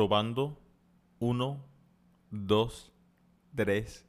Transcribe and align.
Probando. 0.00 0.58
Uno, 1.18 1.62
dos, 2.30 2.90
tres. 3.54 4.08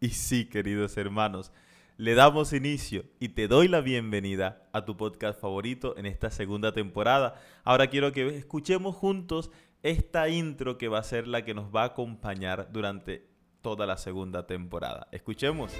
Y 0.00 0.08
sí, 0.08 0.46
queridos 0.46 0.96
hermanos, 0.96 1.52
le 1.96 2.16
damos 2.16 2.52
inicio 2.52 3.04
y 3.20 3.28
te 3.28 3.46
doy 3.46 3.68
la 3.68 3.80
bienvenida 3.80 4.68
a 4.72 4.84
tu 4.84 4.96
podcast 4.96 5.40
favorito 5.40 5.96
en 5.96 6.06
esta 6.06 6.32
segunda 6.32 6.72
temporada. 6.72 7.40
Ahora 7.62 7.86
quiero 7.86 8.10
que 8.10 8.26
escuchemos 8.36 8.96
juntos 8.96 9.52
esta 9.84 10.28
intro 10.28 10.78
que 10.78 10.88
va 10.88 10.98
a 10.98 11.04
ser 11.04 11.28
la 11.28 11.44
que 11.44 11.54
nos 11.54 11.72
va 11.72 11.82
a 11.82 11.86
acompañar 11.92 12.70
durante 12.72 13.24
toda 13.62 13.86
la 13.86 13.98
segunda 13.98 14.48
temporada. 14.48 15.06
Escuchemos. 15.12 15.70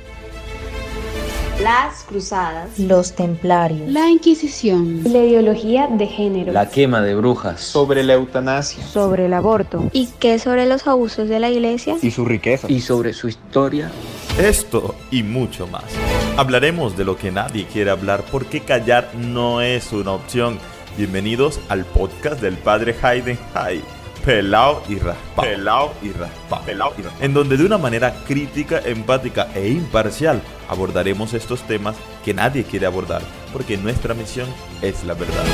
Las 1.62 2.02
cruzadas, 2.05 2.79
los 2.79 3.14
templarios, 3.14 3.89
la 3.89 4.11
Inquisición, 4.11 5.02
la 5.05 5.18
ideología 5.18 5.87
de 5.87 6.07
género, 6.07 6.52
la 6.52 6.69
quema 6.69 7.00
de 7.00 7.14
brujas, 7.14 7.61
sobre 7.61 8.02
la 8.02 8.14
eutanasia, 8.14 8.84
sobre 8.84 9.27
el 9.27 9.32
aborto. 9.34 9.88
Y 9.93 10.09
qué 10.19 10.38
sobre 10.41 10.66
los 10.66 10.87
abusos 10.88 11.29
de 11.29 11.38
la 11.38 11.51
iglesia 11.51 11.96
y 12.02 12.10
su 12.10 12.24
riqueza 12.24 12.66
y 12.69 12.80
sobre 12.80 13.12
su 13.12 13.29
historia. 13.29 13.91
Esto 14.38 14.96
y 15.12 15.23
mucho 15.23 15.69
más. 15.69 15.84
Hablaremos 16.37 16.96
de 16.96 17.05
lo 17.05 17.16
que 17.16 17.30
nadie 17.30 17.66
quiere 17.66 17.91
hablar 17.91 18.24
porque 18.32 18.60
callar 18.60 19.10
no 19.15 19.60
es 19.60 19.93
una 19.93 20.12
opción. 20.12 20.59
Bienvenidos 20.98 21.60
al 21.68 21.84
podcast 21.84 22.41
del 22.41 22.57
padre 22.57 22.96
Hayden. 23.01 23.38
Hay 23.55 23.82
pelao 24.24 24.83
y 24.88 24.98
raspao. 24.98 25.45
Pelao 25.45 25.95
y 26.02 26.12
raspao. 26.12 26.65
Pelao 26.65 26.92
y 26.98 27.02
raspao. 27.02 27.23
En 27.23 27.34
donde 27.34 27.56
de 27.56 27.65
una 27.65 27.78
manera 27.78 28.15
crítica, 28.27 28.80
empática 28.84 29.48
e 29.55 29.69
imparcial 29.69 30.41
abordaremos 30.69 31.34
estos 31.34 31.62
temas 31.66 31.96
que 32.24 32.34
nadie 32.34 32.65
quiere 32.65 32.87
abordar, 32.87 33.23
porque 33.52 33.77
nuestra 33.77 34.15
misión 34.15 34.48
es 34.82 35.05
la 35.05 35.15
verdad. 35.15 35.45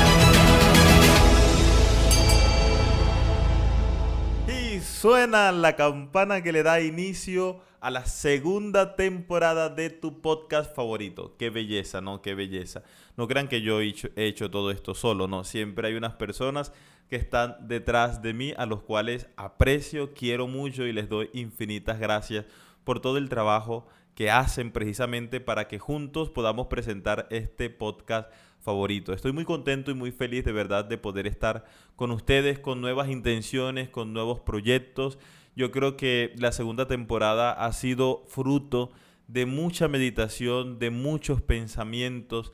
Y 4.47 4.79
suena 4.79 5.51
la 5.51 5.75
campana 5.75 6.41
que 6.41 6.51
le 6.51 6.63
da 6.63 6.79
inicio 6.79 7.59
a 7.81 7.89
la 7.89 8.05
segunda 8.05 8.95
temporada 8.95 9.67
de 9.69 9.89
tu 9.89 10.21
podcast 10.21 10.73
favorito. 10.75 11.35
Qué 11.37 11.49
belleza, 11.49 11.99
¿no? 11.99 12.21
Qué 12.21 12.35
belleza. 12.35 12.83
No 13.17 13.27
crean 13.27 13.47
que 13.47 13.61
yo 13.61 13.81
he 13.81 13.87
hecho, 13.87 14.09
he 14.15 14.27
hecho 14.27 14.51
todo 14.51 14.69
esto 14.69 14.93
solo, 14.93 15.27
¿no? 15.27 15.43
Siempre 15.43 15.87
hay 15.87 15.95
unas 15.95 16.13
personas 16.13 16.71
que 17.09 17.15
están 17.15 17.57
detrás 17.67 18.21
de 18.21 18.33
mí, 18.33 18.53
a 18.55 18.67
los 18.67 18.83
cuales 18.83 19.27
aprecio, 19.35 20.13
quiero 20.13 20.47
mucho 20.47 20.85
y 20.85 20.93
les 20.93 21.09
doy 21.09 21.31
infinitas 21.33 21.99
gracias 21.99 22.45
por 22.83 22.99
todo 22.99 23.17
el 23.17 23.29
trabajo 23.29 23.87
que 24.13 24.29
hacen 24.29 24.71
precisamente 24.71 25.39
para 25.39 25.67
que 25.67 25.79
juntos 25.79 26.29
podamos 26.29 26.67
presentar 26.67 27.27
este 27.31 27.71
podcast 27.71 28.31
favorito. 28.59 29.11
Estoy 29.11 29.31
muy 29.31 29.43
contento 29.43 29.89
y 29.89 29.95
muy 29.95 30.11
feliz 30.11 30.45
de 30.45 30.51
verdad 30.51 30.85
de 30.85 30.99
poder 30.99 31.25
estar 31.25 31.65
con 31.95 32.11
ustedes 32.11 32.59
con 32.59 32.79
nuevas 32.79 33.09
intenciones, 33.09 33.89
con 33.89 34.13
nuevos 34.13 34.39
proyectos. 34.39 35.17
Yo 35.55 35.71
creo 35.71 35.97
que 35.97 36.33
la 36.37 36.51
segunda 36.51 36.87
temporada 36.87 37.51
ha 37.51 37.71
sido 37.73 38.23
fruto 38.27 38.91
de 39.27 39.45
mucha 39.45 39.87
meditación, 39.87 40.79
de 40.79 40.89
muchos 40.89 41.41
pensamientos 41.41 42.51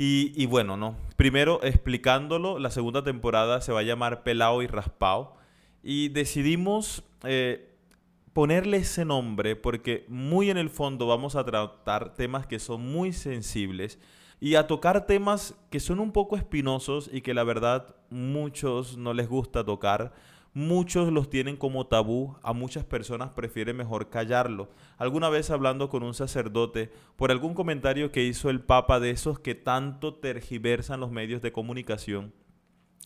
y, 0.00 0.46
bueno, 0.46 0.76
no. 0.76 0.94
Primero 1.16 1.60
explicándolo, 1.64 2.60
la 2.60 2.70
segunda 2.70 3.02
temporada 3.02 3.60
se 3.60 3.72
va 3.72 3.80
a 3.80 3.82
llamar 3.82 4.22
Pelao 4.22 4.62
y 4.62 4.68
Raspao. 4.68 5.36
Y 5.82 6.10
decidimos 6.10 7.02
eh, 7.24 7.74
ponerle 8.32 8.76
ese 8.76 9.04
nombre 9.04 9.56
porque 9.56 10.04
muy 10.06 10.50
en 10.50 10.56
el 10.56 10.70
fondo 10.70 11.08
vamos 11.08 11.34
a 11.34 11.44
tratar 11.44 12.14
temas 12.14 12.46
que 12.46 12.60
son 12.60 12.80
muy 12.92 13.12
sensibles 13.12 13.98
y 14.40 14.54
a 14.54 14.68
tocar 14.68 15.06
temas 15.06 15.56
que 15.70 15.80
son 15.80 15.98
un 15.98 16.12
poco 16.12 16.36
espinosos 16.36 17.10
y 17.12 17.22
que 17.22 17.34
la 17.34 17.42
verdad 17.42 17.96
muchos 18.10 18.96
no 18.96 19.14
les 19.14 19.28
gusta 19.28 19.64
tocar 19.64 20.14
Muchos 20.54 21.12
los 21.12 21.30
tienen 21.30 21.56
como 21.56 21.86
tabú, 21.86 22.36
a 22.42 22.52
muchas 22.52 22.84
personas 22.84 23.30
prefieren 23.30 23.76
mejor 23.76 24.10
callarlo. 24.10 24.70
Alguna 24.96 25.28
vez 25.28 25.50
hablando 25.50 25.88
con 25.88 26.02
un 26.02 26.14
sacerdote 26.14 26.90
por 27.16 27.30
algún 27.30 27.54
comentario 27.54 28.10
que 28.10 28.24
hizo 28.24 28.50
el 28.50 28.60
Papa 28.60 28.98
de 28.98 29.10
esos 29.10 29.38
que 29.38 29.54
tanto 29.54 30.14
tergiversan 30.14 31.00
los 31.00 31.10
medios 31.10 31.42
de 31.42 31.52
comunicación, 31.52 32.32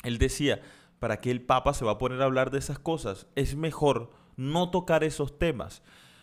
él 0.03 0.19
decía, 0.19 0.61
¿para 0.99 1.21
qué 1.21 1.31
el 1.31 1.43
Papa 1.43 1.75
se 1.75 1.85
va 1.85 1.93
a 1.93 1.99
poner 1.99 2.23
a 2.23 2.27
hablar 2.27 2.51
de 2.51 2.59
esas 2.59 2.79
cosas? 2.79 3.27
Es 3.35 3.57
mejor 3.57 4.11
no 4.37 4.71
tocar 4.71 5.05
esos 5.05 5.39
temas. 5.39 5.83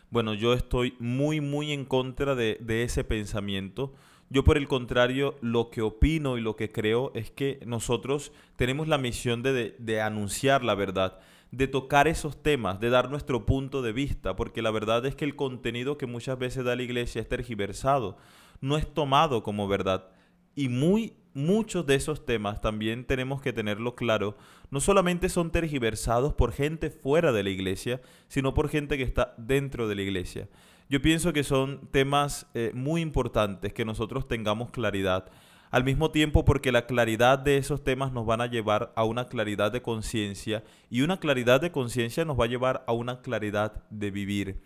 Bueno, 0.09 0.33
yo 0.33 0.53
estoy 0.53 0.95
muy, 0.99 1.41
muy 1.41 1.71
en 1.71 1.85
contra 1.85 2.33
de, 2.33 2.57
de 2.61 2.83
ese 2.83 3.03
pensamiento. 3.03 3.93
Yo 4.31 4.43
por 4.43 4.57
el 4.57 4.67
contrario, 4.67 5.35
lo 5.41 5.71
que 5.71 5.81
opino 5.81 6.37
y 6.37 6.41
lo 6.41 6.55
que 6.55 6.71
creo 6.71 7.11
es 7.15 7.31
que 7.31 7.59
nosotros 7.65 8.31
tenemos 8.57 8.87
la 8.87 8.99
misión 8.99 9.41
de, 9.41 10.01
anunciar 10.01 10.63
la 10.63 10.75
verdad, 10.75 11.19
de 11.51 11.67
tocar 11.67 12.07
esos 12.07 12.43
temas, 12.43 12.79
de 12.79 12.91
dar 12.91 13.09
nuestro 13.09 13.47
punto 13.47 13.81
de 13.81 13.91
vista, 13.91 14.35
porque 14.35 14.61
la 14.61 14.69
verdad 14.69 15.03
es 15.07 15.15
que 15.15 15.25
el 15.25 15.35
contenido 15.35 15.97
que 15.97 16.05
muchas 16.05 16.37
veces 16.37 16.63
da 16.63 16.75
la 16.75 16.83
iglesia 16.83 17.21
es 17.21 17.27
tergiversado, 17.27 18.17
no 18.61 18.77
es 18.77 18.93
tomado 18.93 19.41
como 19.41 19.67
verdad. 19.67 20.11
Y 20.53 20.69
muy, 20.69 21.13
muchos 21.33 21.87
de 21.87 21.95
esos 21.95 22.23
temas 22.23 22.61
también 22.61 23.05
tenemos 23.05 23.41
que 23.41 23.51
tenerlo 23.51 23.95
claro, 23.95 24.37
no 24.69 24.79
solamente 24.79 25.29
son 25.29 25.49
tergiversados 25.49 26.35
por 26.35 26.51
gente 26.51 26.91
fuera 26.91 27.31
de 27.31 27.41
la 27.41 27.49
iglesia, 27.49 27.99
sino 28.27 28.53
por 28.53 28.69
gente 28.69 28.95
que 28.95 29.03
está 29.03 29.33
dentro 29.37 29.87
de 29.87 29.95
la 29.95 30.03
iglesia. 30.03 30.49
Yo 30.89 30.99
pienso 31.03 31.33
que 31.33 31.43
son 31.43 31.87
temas 31.91 32.47
eh, 32.55 32.71
muy 32.73 33.01
importantes 33.01 33.73
que 33.73 33.85
nosotros 33.85 34.27
tengamos 34.27 34.71
claridad. 34.71 35.29
Al 35.69 35.83
mismo 35.83 36.09
tiempo 36.09 36.45
porque 36.45 36.71
la 36.71 36.87
claridad 36.87 37.37
de 37.37 37.57
esos 37.57 37.83
temas 37.83 38.11
nos 38.11 38.25
van 38.25 38.41
a 38.41 38.47
llevar 38.47 38.91
a 38.95 39.03
una 39.03 39.25
claridad 39.27 39.71
de 39.71 39.83
conciencia 39.83 40.63
y 40.89 41.01
una 41.01 41.19
claridad 41.19 41.61
de 41.61 41.71
conciencia 41.71 42.25
nos 42.25 42.39
va 42.39 42.45
a 42.45 42.47
llevar 42.47 42.83
a 42.87 42.93
una 42.93 43.21
claridad 43.21 43.83
de 43.91 44.09
vivir. 44.09 44.63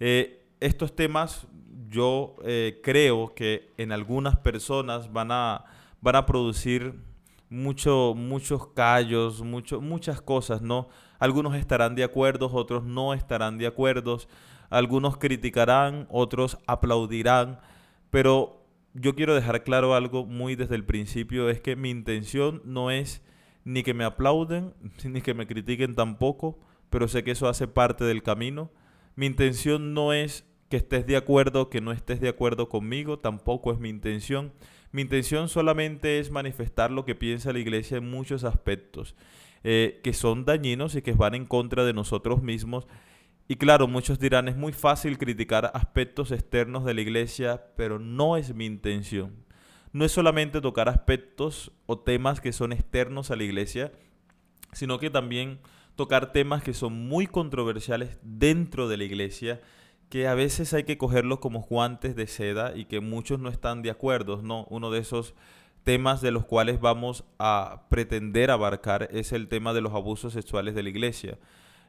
Eh, 0.00 0.46
estos 0.60 0.96
temas 0.96 1.46
yo 1.90 2.36
eh, 2.42 2.80
creo 2.82 3.34
que 3.34 3.70
en 3.76 3.92
algunas 3.92 4.38
personas 4.38 5.12
van 5.12 5.30
a, 5.30 5.66
van 6.00 6.16
a 6.16 6.24
producir 6.24 6.94
mucho, 7.50 8.14
muchos 8.16 8.68
callos, 8.68 9.42
muchas 9.42 10.22
cosas, 10.22 10.62
¿no? 10.62 10.88
Algunos 11.18 11.54
estarán 11.54 11.94
de 11.94 12.04
acuerdo, 12.04 12.50
otros 12.50 12.82
no 12.82 13.12
estarán 13.12 13.58
de 13.58 13.66
acuerdo. 13.66 14.18
Algunos 14.70 15.16
criticarán, 15.16 16.06
otros 16.10 16.58
aplaudirán, 16.66 17.60
pero 18.10 18.66
yo 18.94 19.14
quiero 19.14 19.34
dejar 19.34 19.62
claro 19.62 19.94
algo 19.94 20.26
muy 20.26 20.56
desde 20.56 20.74
el 20.74 20.84
principio, 20.84 21.48
es 21.50 21.60
que 21.60 21.76
mi 21.76 21.90
intención 21.90 22.62
no 22.64 22.90
es 22.90 23.22
ni 23.64 23.82
que 23.82 23.94
me 23.94 24.04
aplauden, 24.04 24.74
ni 25.04 25.20
que 25.20 25.34
me 25.34 25.46
critiquen 25.46 25.94
tampoco, 25.94 26.58
pero 26.90 27.08
sé 27.08 27.24
que 27.24 27.32
eso 27.32 27.48
hace 27.48 27.68
parte 27.68 28.04
del 28.04 28.22
camino. 28.22 28.70
Mi 29.16 29.26
intención 29.26 29.94
no 29.94 30.12
es 30.12 30.46
que 30.68 30.76
estés 30.76 31.06
de 31.06 31.16
acuerdo, 31.16 31.70
que 31.70 31.80
no 31.80 31.92
estés 31.92 32.20
de 32.20 32.28
acuerdo 32.28 32.68
conmigo, 32.68 33.18
tampoco 33.18 33.72
es 33.72 33.78
mi 33.78 33.88
intención. 33.88 34.52
Mi 34.92 35.02
intención 35.02 35.48
solamente 35.48 36.18
es 36.18 36.30
manifestar 36.30 36.90
lo 36.90 37.04
que 37.04 37.14
piensa 37.14 37.52
la 37.52 37.58
iglesia 37.58 37.98
en 37.98 38.10
muchos 38.10 38.44
aspectos, 38.44 39.14
eh, 39.64 40.00
que 40.02 40.12
son 40.12 40.44
dañinos 40.44 40.94
y 40.94 41.02
que 41.02 41.12
van 41.12 41.34
en 41.34 41.44
contra 41.44 41.84
de 41.84 41.92
nosotros 41.92 42.42
mismos 42.42 42.86
y 43.48 43.56
claro, 43.56 43.86
muchos 43.86 44.18
dirán, 44.18 44.48
es 44.48 44.56
muy 44.56 44.72
fácil 44.72 45.18
criticar 45.18 45.70
aspectos 45.72 46.32
externos 46.32 46.84
de 46.84 46.94
la 46.94 47.00
iglesia, 47.00 47.66
pero 47.76 47.98
no 47.98 48.36
es 48.36 48.54
mi 48.54 48.66
intención. 48.66 49.44
No 49.92 50.04
es 50.04 50.12
solamente 50.12 50.60
tocar 50.60 50.88
aspectos 50.88 51.72
o 51.86 51.98
temas 51.98 52.40
que 52.40 52.52
son 52.52 52.72
externos 52.72 53.30
a 53.30 53.36
la 53.36 53.44
iglesia, 53.44 53.92
sino 54.72 54.98
que 54.98 55.10
también 55.10 55.60
tocar 55.94 56.32
temas 56.32 56.62
que 56.62 56.74
son 56.74 57.08
muy 57.08 57.26
controversiales 57.26 58.18
dentro 58.22 58.88
de 58.88 58.96
la 58.96 59.04
iglesia, 59.04 59.60
que 60.08 60.26
a 60.26 60.34
veces 60.34 60.74
hay 60.74 60.84
que 60.84 60.98
cogerlos 60.98 61.38
como 61.38 61.62
guantes 61.62 62.16
de 62.16 62.26
seda 62.26 62.76
y 62.76 62.84
que 62.84 63.00
muchos 63.00 63.40
no 63.40 63.48
están 63.48 63.82
de 63.82 63.90
acuerdo, 63.90 64.42
¿no? 64.42 64.66
Uno 64.70 64.90
de 64.90 65.00
esos 65.00 65.34
temas 65.84 66.20
de 66.20 66.32
los 66.32 66.44
cuales 66.44 66.80
vamos 66.80 67.24
a 67.38 67.86
pretender 67.88 68.50
abarcar 68.50 69.08
es 69.12 69.32
el 69.32 69.48
tema 69.48 69.72
de 69.72 69.80
los 69.80 69.94
abusos 69.94 70.32
sexuales 70.32 70.74
de 70.74 70.82
la 70.82 70.88
iglesia. 70.88 71.38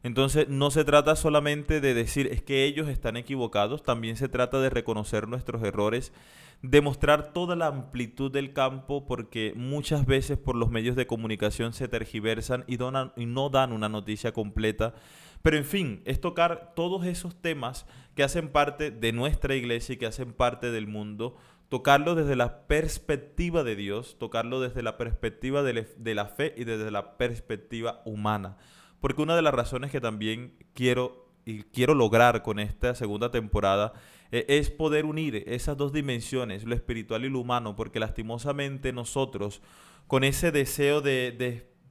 Entonces 0.04 0.48
no 0.48 0.72
se 0.72 0.86
trata 0.86 1.16
solamente 1.16 1.82
de 1.82 1.94
decir 1.94 2.28
es 2.28 2.42
que 2.42 2.66
ellos 2.66 2.88
están 2.88 3.18
equivocados, 3.18 3.84
también 3.84 4.16
se 4.16 4.30
trata 4.30 4.60
de 4.60 4.70
reconocer 4.70 5.28
nuestros 5.28 5.64
errores, 5.64 6.14
demostrar 6.62 7.34
toda 7.34 7.56
la 7.56 7.68
amplitud 7.68 8.32
del 8.32 8.54
campo 8.54 9.06
porque 9.06 9.54
muchas 9.56 10.06
veces 10.06 10.38
por 10.38 10.56
los 10.56 10.70
medios 10.70 10.96
de 10.96 11.08
comunicación 11.08 11.74
se 11.74 11.88
tergiversan 11.88 12.64
y, 12.68 12.76
y 12.76 13.26
no 13.26 13.50
dan 13.50 13.72
una 13.72 13.90
noticia 13.90 14.34
completa. 14.34 14.94
Pero 15.42 15.58
en 15.58 15.66
fin, 15.66 16.02
es 16.06 16.20
tocar 16.20 16.74
todos 16.76 17.06
esos 17.06 17.36
temas 17.40 17.86
que 18.16 18.24
hacen 18.24 18.50
parte 18.50 18.92
de 18.92 19.12
nuestra 19.14 19.56
iglesia 19.56 19.94
y 19.94 19.98
que 19.98 20.08
hacen 20.08 20.34
parte 20.34 20.72
del 20.72 20.88
mundo, 20.88 21.38
tocarlo 21.70 22.16
desde 22.16 22.36
la 22.36 22.68
perspectiva 22.68 23.64
de 23.64 23.76
Dios, 23.76 24.18
tocarlo 24.20 24.60
desde 24.60 24.82
la 24.82 24.98
perspectiva 24.98 25.64
de 25.64 26.16
la 26.16 26.26
fe 26.26 26.54
y 26.58 26.64
desde 26.64 26.92
la 26.92 27.18
perspectiva 27.18 28.02
humana. 28.06 28.58
Porque 29.00 29.22
una 29.22 29.36
de 29.36 29.42
las 29.42 29.54
razones 29.54 29.92
que 29.92 30.02
también 30.02 30.54
quiero 30.74 31.28
y 31.46 31.64
quiero 31.64 31.94
lograr 31.94 32.44
con 32.44 32.60
esta 32.60 32.94
segunda 32.94 33.32
temporada 33.32 33.94
eh, 34.32 34.46
es 34.50 34.70
poder 34.70 35.06
unir 35.06 35.44
esas 35.48 35.78
dos 35.78 35.94
dimensiones, 35.94 36.66
lo 36.66 36.76
espiritual 36.76 37.24
y 37.24 37.30
lo 37.30 37.40
humano, 37.40 37.76
porque 37.76 38.02
lastimosamente 38.02 38.92
nosotros, 38.92 39.62
con 40.08 40.26
ese 40.26 40.52
deseo 40.52 41.00
de, 41.00 41.32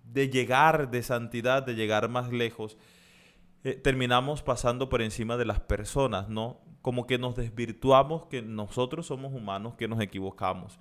de 0.05 0.29
llegar 0.29 0.91
de 0.91 1.03
santidad, 1.03 1.63
de 1.63 1.75
llegar 1.75 2.09
más 2.11 2.33
lejos, 2.33 2.77
eh, 3.65 3.75
terminamos 3.75 4.43
pasando 4.43 4.89
por 4.89 5.03
encima 5.03 5.37
de 5.37 5.45
las 5.45 5.59
personas, 5.59 6.29
¿no? 6.29 6.61
Como 6.83 7.07
que 7.07 7.19
nos 7.19 7.35
desvirtuamos, 7.35 8.27
que 8.27 8.41
nosotros 8.41 9.07
somos 9.07 9.35
humanos, 9.35 9.75
que 9.75 9.89
nos 9.89 10.01
equivocamos. 10.01 10.79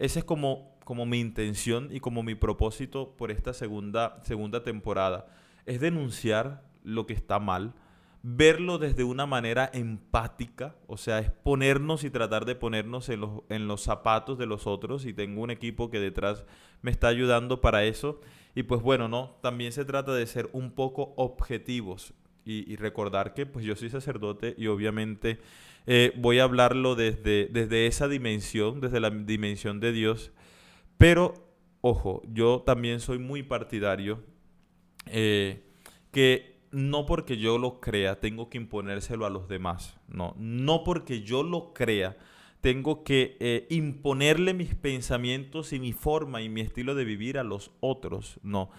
Esa 0.00 0.18
es 0.18 0.24
como, 0.24 0.76
como 0.84 1.06
mi 1.06 1.20
intención 1.20 1.90
y 1.92 2.00
como 2.00 2.24
mi 2.24 2.34
propósito 2.34 3.14
por 3.16 3.30
esta 3.30 3.54
segunda, 3.54 4.20
segunda 4.24 4.64
temporada. 4.64 5.28
Es 5.66 5.80
denunciar 5.80 6.64
lo 6.82 7.06
que 7.06 7.14
está 7.14 7.38
mal, 7.38 7.74
verlo 8.22 8.78
desde 8.78 9.04
una 9.04 9.26
manera 9.26 9.70
empática, 9.72 10.76
o 10.86 10.96
sea, 10.96 11.18
es 11.18 11.30
ponernos 11.30 12.04
y 12.04 12.10
tratar 12.10 12.46
de 12.46 12.54
ponernos 12.54 13.08
en 13.10 13.20
los, 13.20 13.42
en 13.50 13.68
los 13.68 13.82
zapatos 13.82 14.38
de 14.38 14.46
los 14.46 14.66
otros 14.66 15.04
y 15.04 15.12
tengo 15.12 15.42
un 15.42 15.50
equipo 15.50 15.90
que 15.90 16.00
detrás 16.00 16.44
me 16.80 16.90
está 16.90 17.08
ayudando 17.08 17.60
para 17.60 17.84
eso. 17.84 18.20
Y 18.54 18.62
pues 18.62 18.80
bueno, 18.80 19.08
no, 19.08 19.36
también 19.42 19.72
se 19.72 19.84
trata 19.84 20.14
de 20.14 20.26
ser 20.26 20.48
un 20.52 20.70
poco 20.70 21.12
objetivos 21.16 22.14
y, 22.44 22.76
recordar 22.76 23.34
que 23.34 23.46
pues 23.46 23.64
yo 23.64 23.74
soy 23.76 23.90
sacerdote 23.90 24.54
y 24.58 24.66
obviamente 24.66 25.38
eh, 25.86 26.12
voy 26.16 26.38
a 26.38 26.44
hablarlo 26.44 26.94
desde, 26.94 27.46
desde 27.46 27.86
esa 27.86 28.08
dimensión, 28.08 28.80
desde 28.80 29.00
la 29.00 29.10
dimensión 29.10 29.80
de 29.80 29.92
Dios, 29.92 30.30
pero 30.98 31.34
ojo, 31.80 32.22
yo 32.26 32.62
también 32.64 33.00
soy 33.00 33.18
muy 33.18 33.42
partidario 33.42 34.22
eh, 35.06 35.64
que 36.10 36.58
no 36.70 37.06
porque 37.06 37.36
yo 37.36 37.58
lo 37.58 37.80
crea 37.80 38.20
tengo 38.20 38.48
que 38.48 38.58
imponérselo 38.58 39.26
a 39.26 39.30
los 39.30 39.48
demás, 39.48 39.98
no, 40.08 40.34
no 40.38 40.84
porque 40.84 41.22
yo 41.22 41.42
lo 41.42 41.72
crea 41.72 42.16
tengo 42.60 43.04
que 43.04 43.36
eh, 43.40 43.66
imponerle 43.68 44.54
mis 44.54 44.74
pensamientos 44.74 45.72
y 45.72 45.80
mi 45.80 45.92
forma 45.92 46.40
y 46.40 46.48
mi 46.48 46.62
estilo 46.62 46.94
de 46.94 47.04
vivir 47.04 47.38
a 47.38 47.44
los 47.44 47.70
otros, 47.80 48.40
no 48.42 48.70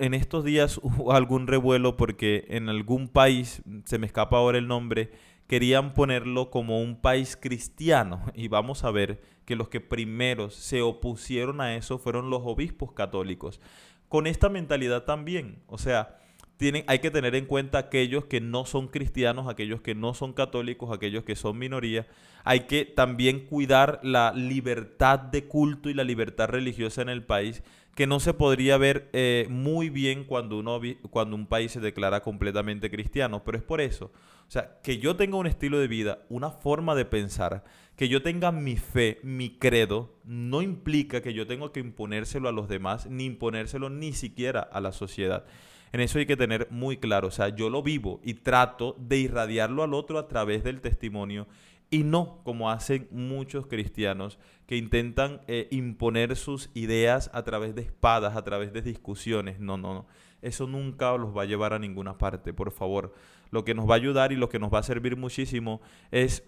en 0.00 0.14
estos 0.14 0.44
días 0.44 0.78
hubo 0.82 1.12
algún 1.12 1.46
revuelo 1.46 1.96
porque 1.96 2.46
en 2.48 2.68
algún 2.68 3.08
país, 3.08 3.62
se 3.84 3.98
me 3.98 4.06
escapa 4.06 4.36
ahora 4.36 4.58
el 4.58 4.68
nombre, 4.68 5.10
querían 5.46 5.94
ponerlo 5.94 6.50
como 6.50 6.80
un 6.80 7.00
país 7.00 7.36
cristiano. 7.40 8.22
Y 8.34 8.48
vamos 8.48 8.84
a 8.84 8.90
ver 8.90 9.20
que 9.44 9.56
los 9.56 9.68
que 9.68 9.80
primeros 9.80 10.54
se 10.54 10.82
opusieron 10.82 11.60
a 11.60 11.74
eso 11.74 11.98
fueron 11.98 12.30
los 12.30 12.42
obispos 12.44 12.92
católicos. 12.92 13.60
Con 14.08 14.26
esta 14.26 14.48
mentalidad 14.48 15.04
también, 15.04 15.62
o 15.66 15.78
sea, 15.78 16.18
tienen, 16.56 16.84
hay 16.88 16.98
que 16.98 17.10
tener 17.10 17.34
en 17.36 17.46
cuenta 17.46 17.78
aquellos 17.78 18.24
que 18.24 18.40
no 18.40 18.64
son 18.64 18.88
cristianos, 18.88 19.48
aquellos 19.48 19.80
que 19.80 19.94
no 19.94 20.12
son 20.12 20.32
católicos, 20.32 20.90
aquellos 20.92 21.24
que 21.24 21.36
son 21.36 21.56
minoría. 21.56 22.06
Hay 22.42 22.60
que 22.60 22.84
también 22.84 23.46
cuidar 23.46 24.00
la 24.02 24.32
libertad 24.32 25.20
de 25.20 25.44
culto 25.44 25.88
y 25.88 25.94
la 25.94 26.04
libertad 26.04 26.48
religiosa 26.48 27.02
en 27.02 27.10
el 27.10 27.22
país 27.22 27.62
que 27.98 28.06
no 28.06 28.20
se 28.20 28.32
podría 28.32 28.76
ver 28.76 29.08
eh, 29.12 29.48
muy 29.50 29.90
bien 29.90 30.22
cuando, 30.22 30.58
uno, 30.58 30.80
cuando 31.10 31.34
un 31.34 31.46
país 31.46 31.72
se 31.72 31.80
declara 31.80 32.20
completamente 32.20 32.90
cristiano, 32.90 33.42
pero 33.44 33.58
es 33.58 33.64
por 33.64 33.80
eso. 33.80 34.12
O 34.48 34.50
sea, 34.50 34.78
que 34.82 34.96
yo 34.96 35.14
tenga 35.14 35.36
un 35.36 35.46
estilo 35.46 35.78
de 35.78 35.88
vida, 35.88 36.20
una 36.30 36.50
forma 36.50 36.94
de 36.94 37.04
pensar, 37.04 37.64
que 37.96 38.08
yo 38.08 38.22
tenga 38.22 38.50
mi 38.50 38.76
fe, 38.76 39.20
mi 39.22 39.50
credo, 39.50 40.14
no 40.24 40.62
implica 40.62 41.20
que 41.20 41.34
yo 41.34 41.46
tenga 41.46 41.70
que 41.70 41.80
imponérselo 41.80 42.48
a 42.48 42.52
los 42.52 42.66
demás, 42.66 43.06
ni 43.10 43.26
imponérselo 43.26 43.90
ni 43.90 44.14
siquiera 44.14 44.60
a 44.60 44.80
la 44.80 44.92
sociedad. 44.92 45.44
En 45.92 46.00
eso 46.00 46.18
hay 46.18 46.24
que 46.24 46.36
tener 46.36 46.66
muy 46.70 46.96
claro, 46.96 47.28
o 47.28 47.30
sea, 47.30 47.50
yo 47.50 47.68
lo 47.68 47.82
vivo 47.82 48.20
y 48.22 48.34
trato 48.34 48.96
de 48.98 49.18
irradiarlo 49.18 49.82
al 49.82 49.92
otro 49.92 50.18
a 50.18 50.28
través 50.28 50.64
del 50.64 50.80
testimonio 50.80 51.46
y 51.90 52.04
no 52.04 52.40
como 52.42 52.70
hacen 52.70 53.06
muchos 53.10 53.66
cristianos 53.66 54.38
que 54.66 54.76
intentan 54.76 55.42
eh, 55.46 55.68
imponer 55.70 56.36
sus 56.36 56.70
ideas 56.72 57.30
a 57.34 57.42
través 57.42 57.74
de 57.74 57.82
espadas, 57.82 58.36
a 58.36 58.44
través 58.44 58.72
de 58.72 58.80
discusiones. 58.80 59.60
No, 59.60 59.76
no, 59.76 59.92
no. 59.92 60.06
Eso 60.40 60.66
nunca 60.66 61.16
los 61.16 61.36
va 61.36 61.42
a 61.42 61.46
llevar 61.46 61.72
a 61.72 61.78
ninguna 61.78 62.16
parte, 62.16 62.52
por 62.52 62.70
favor. 62.70 63.14
Lo 63.50 63.64
que 63.64 63.74
nos 63.74 63.88
va 63.88 63.94
a 63.94 63.96
ayudar 63.96 64.32
y 64.32 64.36
lo 64.36 64.48
que 64.48 64.58
nos 64.58 64.72
va 64.72 64.80
a 64.80 64.82
servir 64.82 65.16
muchísimo 65.16 65.80
es 66.10 66.44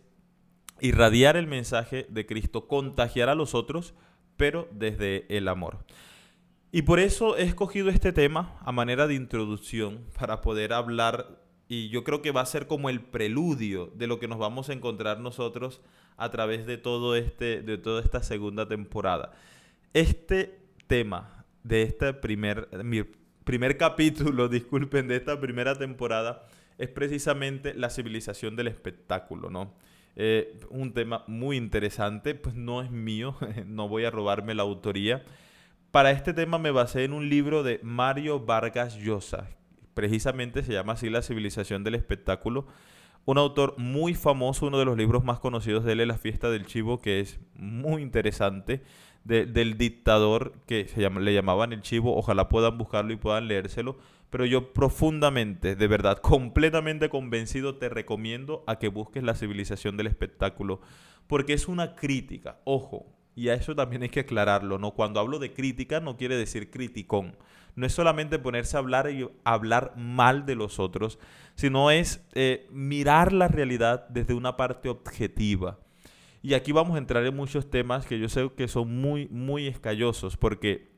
irradiar 0.80 1.36
el 1.36 1.46
mensaje 1.46 2.06
de 2.08 2.26
Cristo, 2.26 2.66
contagiar 2.66 3.28
a 3.28 3.34
los 3.34 3.54
otros, 3.54 3.94
pero 4.36 4.68
desde 4.72 5.26
el 5.36 5.48
amor. 5.48 5.84
Y 6.72 6.82
por 6.82 7.00
eso 7.00 7.36
he 7.36 7.42
escogido 7.42 7.88
este 7.88 8.12
tema 8.12 8.56
a 8.60 8.72
manera 8.72 9.06
de 9.06 9.14
introducción 9.14 10.06
para 10.18 10.40
poder 10.40 10.72
hablar 10.72 11.40
y 11.68 11.88
yo 11.88 12.02
creo 12.04 12.22
que 12.22 12.32
va 12.32 12.40
a 12.40 12.46
ser 12.46 12.66
como 12.66 12.90
el 12.90 13.00
preludio 13.00 13.92
de 13.94 14.06
lo 14.06 14.18
que 14.18 14.28
nos 14.28 14.38
vamos 14.38 14.68
a 14.68 14.72
encontrar 14.72 15.20
nosotros 15.20 15.80
a 16.16 16.30
través 16.30 16.66
de 16.66 16.78
todo 16.78 17.16
este 17.16 17.62
de 17.62 17.78
toda 17.78 18.02
esta 18.02 18.22
segunda 18.22 18.66
temporada. 18.66 19.32
Este 19.94 20.58
tema 20.86 21.44
de 21.62 21.82
este 21.82 22.12
primer 22.12 22.68
mi 22.84 23.04
primer 23.44 23.76
capítulo, 23.76 24.48
disculpen, 24.48 25.08
de 25.08 25.16
esta 25.16 25.40
primera 25.40 25.74
temporada 25.76 26.46
es 26.80 26.88
precisamente 26.88 27.74
la 27.74 27.90
civilización 27.90 28.56
del 28.56 28.68
espectáculo, 28.68 29.50
¿no? 29.50 29.74
Eh, 30.16 30.58
un 30.70 30.92
tema 30.92 31.24
muy 31.26 31.56
interesante, 31.56 32.34
pues 32.34 32.54
no 32.54 32.82
es 32.82 32.90
mío, 32.90 33.36
no 33.66 33.88
voy 33.88 34.04
a 34.04 34.10
robarme 34.10 34.54
la 34.54 34.62
autoría. 34.62 35.22
Para 35.90 36.10
este 36.10 36.32
tema 36.32 36.58
me 36.58 36.70
basé 36.70 37.04
en 37.04 37.12
un 37.12 37.28
libro 37.28 37.62
de 37.62 37.80
Mario 37.82 38.40
Vargas 38.40 38.96
Llosa, 38.96 39.48
precisamente 39.94 40.62
se 40.62 40.72
llama 40.72 40.94
así 40.94 41.10
La 41.10 41.22
civilización 41.22 41.84
del 41.84 41.94
espectáculo. 41.94 42.66
Un 43.26 43.36
autor 43.36 43.74
muy 43.76 44.14
famoso, 44.14 44.66
uno 44.66 44.78
de 44.78 44.86
los 44.86 44.96
libros 44.96 45.22
más 45.22 45.38
conocidos 45.38 45.84
de 45.84 45.92
él 45.92 46.00
es 46.00 46.08
La 46.08 46.18
fiesta 46.18 46.50
del 46.50 46.64
chivo, 46.64 47.00
que 47.00 47.20
es 47.20 47.38
muy 47.54 48.00
interesante, 48.00 48.82
del 49.24 49.76
dictador 49.76 50.54
que 50.66 50.88
se 50.88 51.02
llama, 51.02 51.20
le 51.20 51.34
llamaban 51.34 51.74
el 51.74 51.82
chivo. 51.82 52.16
Ojalá 52.16 52.48
puedan 52.48 52.78
buscarlo 52.78 53.12
y 53.12 53.16
puedan 53.16 53.48
leérselo. 53.48 53.98
Pero 54.30 54.46
yo 54.46 54.72
profundamente, 54.72 55.76
de 55.76 55.86
verdad, 55.86 56.18
completamente 56.22 57.08
convencido, 57.08 57.76
te 57.76 57.88
recomiendo 57.88 58.64
a 58.66 58.78
que 58.78 58.88
busques 58.88 59.22
La 59.22 59.34
civilización 59.34 59.96
del 59.96 60.06
espectáculo, 60.06 60.80
porque 61.26 61.52
es 61.52 61.68
una 61.68 61.94
crítica, 61.94 62.60
ojo, 62.64 63.06
y 63.36 63.48
a 63.48 63.54
eso 63.54 63.74
también 63.74 64.02
hay 64.02 64.08
que 64.08 64.20
aclararlo, 64.20 64.78
¿no? 64.78 64.92
Cuando 64.92 65.20
hablo 65.20 65.38
de 65.38 65.52
crítica 65.52 66.00
no 66.00 66.16
quiere 66.16 66.36
decir 66.36 66.70
criticón 66.70 67.36
no 67.74 67.86
es 67.86 67.92
solamente 67.92 68.38
ponerse 68.38 68.76
a 68.76 68.80
hablar 68.80 69.10
y 69.10 69.28
hablar 69.44 69.94
mal 69.96 70.46
de 70.46 70.54
los 70.54 70.78
otros, 70.78 71.18
sino 71.54 71.90
es 71.90 72.24
eh, 72.34 72.66
mirar 72.70 73.32
la 73.32 73.48
realidad 73.48 74.08
desde 74.08 74.34
una 74.34 74.56
parte 74.56 74.88
objetiva. 74.88 75.78
Y 76.42 76.54
aquí 76.54 76.72
vamos 76.72 76.94
a 76.94 76.98
entrar 76.98 77.24
en 77.24 77.36
muchos 77.36 77.68
temas 77.70 78.06
que 78.06 78.18
yo 78.18 78.28
sé 78.28 78.50
que 78.56 78.68
son 78.68 79.00
muy, 79.00 79.28
muy 79.28 79.66
escallosos, 79.66 80.36
porque 80.36 80.90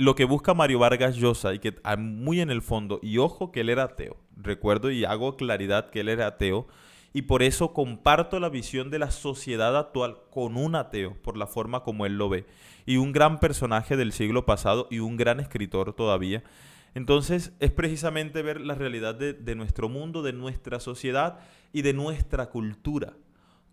lo 0.00 0.14
que 0.14 0.24
busca 0.24 0.54
Mario 0.54 0.78
Vargas 0.78 1.16
Llosa, 1.16 1.52
y 1.52 1.58
que 1.58 1.74
muy 1.98 2.40
en 2.40 2.48
el 2.48 2.62
fondo, 2.62 3.00
y 3.02 3.18
ojo 3.18 3.52
que 3.52 3.60
él 3.60 3.68
era 3.68 3.82
ateo, 3.82 4.16
recuerdo 4.34 4.90
y 4.90 5.04
hago 5.04 5.36
claridad 5.36 5.90
que 5.90 6.00
él 6.00 6.08
era 6.08 6.26
ateo, 6.26 6.68
y 7.12 7.22
por 7.22 7.42
eso 7.42 7.74
comparto 7.74 8.40
la 8.40 8.48
visión 8.48 8.88
de 8.88 8.98
la 8.98 9.10
sociedad 9.10 9.76
actual 9.76 10.16
con 10.30 10.56
un 10.56 10.74
ateo, 10.74 11.20
por 11.20 11.36
la 11.36 11.46
forma 11.46 11.82
como 11.82 12.06
él 12.06 12.16
lo 12.16 12.30
ve, 12.30 12.46
y 12.86 12.96
un 12.96 13.12
gran 13.12 13.40
personaje 13.40 13.94
del 13.98 14.12
siglo 14.12 14.46
pasado 14.46 14.88
y 14.90 15.00
un 15.00 15.18
gran 15.18 15.38
escritor 15.38 15.92
todavía. 15.92 16.44
Entonces 16.94 17.52
es 17.60 17.70
precisamente 17.70 18.40
ver 18.40 18.62
la 18.62 18.76
realidad 18.76 19.14
de, 19.14 19.54
nuestro 19.54 19.90
mundo, 19.90 20.22
de 20.22 20.32
nuestra 20.32 20.80
sociedad 20.80 21.40
y 21.74 21.82
de 21.82 21.92
nuestra 21.92 22.48
cultura. 22.48 23.12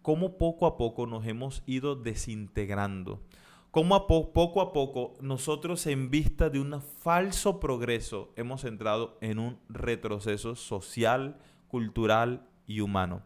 Cómo 0.02 0.38
poco 0.38 0.66
a 0.66 0.76
poco 0.76 1.08
nos 1.08 1.26
hemos 1.26 1.64
ido 1.66 1.96
desintegrando. 1.96 3.22
Cómo 3.72 4.08
poco 4.08 4.62
a 4.62 4.74
poco 4.74 5.14
nosotros 5.22 5.86
en 5.88 6.10
vista 6.10 6.50
de 6.50 6.60
un 6.60 6.82
falso 6.82 7.60
progreso 7.60 8.32
hemos 8.36 8.64
entrado 8.64 9.18
en 9.22 9.40
un 9.40 9.60
retroceso 9.70 10.56
social, 10.56 11.38
cultural 11.68 12.48
y 12.66 12.80
humano. 12.80 13.22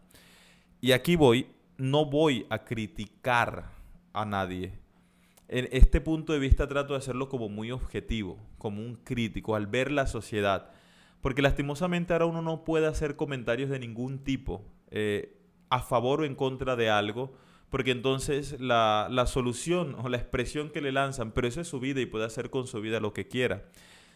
Y 0.80 0.92
aquí 0.92 1.16
voy, 1.16 1.46
no 1.78 2.06
voy 2.06 2.46
a 2.50 2.64
criticar 2.64 3.70
a 4.12 4.24
nadie. 4.24 4.72
En 5.48 5.68
este 5.70 6.00
punto 6.00 6.32
de 6.32 6.38
vista 6.38 6.66
trato 6.66 6.94
de 6.94 6.98
hacerlo 6.98 7.28
como 7.28 7.48
muy 7.48 7.70
objetivo, 7.70 8.38
como 8.58 8.80
un 8.80 8.96
crítico, 8.96 9.54
al 9.54 9.66
ver 9.66 9.92
la 9.92 10.06
sociedad. 10.06 10.70
Porque 11.20 11.40
lastimosamente 11.40 12.12
ahora 12.12 12.26
uno 12.26 12.42
no 12.42 12.64
puede 12.64 12.88
hacer 12.88 13.16
comentarios 13.16 13.70
de 13.70 13.78
ningún 13.78 14.18
tipo 14.18 14.64
eh, 14.90 15.38
a 15.70 15.80
favor 15.80 16.20
o 16.20 16.24
en 16.24 16.34
contra 16.34 16.74
de 16.74 16.90
algo, 16.90 17.32
porque 17.72 17.90
entonces 17.90 18.60
la, 18.60 19.08
la, 19.10 19.26
solución 19.26 19.96
o 19.98 20.10
la 20.10 20.18
expresión 20.18 20.68
que 20.68 20.82
le 20.82 20.92
lanzan, 20.92 21.32
pero 21.32 21.48
eso 21.48 21.62
es 21.62 21.68
su 21.68 21.80
vida 21.80 22.02
y 22.02 22.06
puede 22.06 22.26
hacer 22.26 22.50
con 22.50 22.66
su 22.66 22.82
vida 22.82 23.00
lo 23.00 23.14
que 23.14 23.28
quiera. 23.28 23.64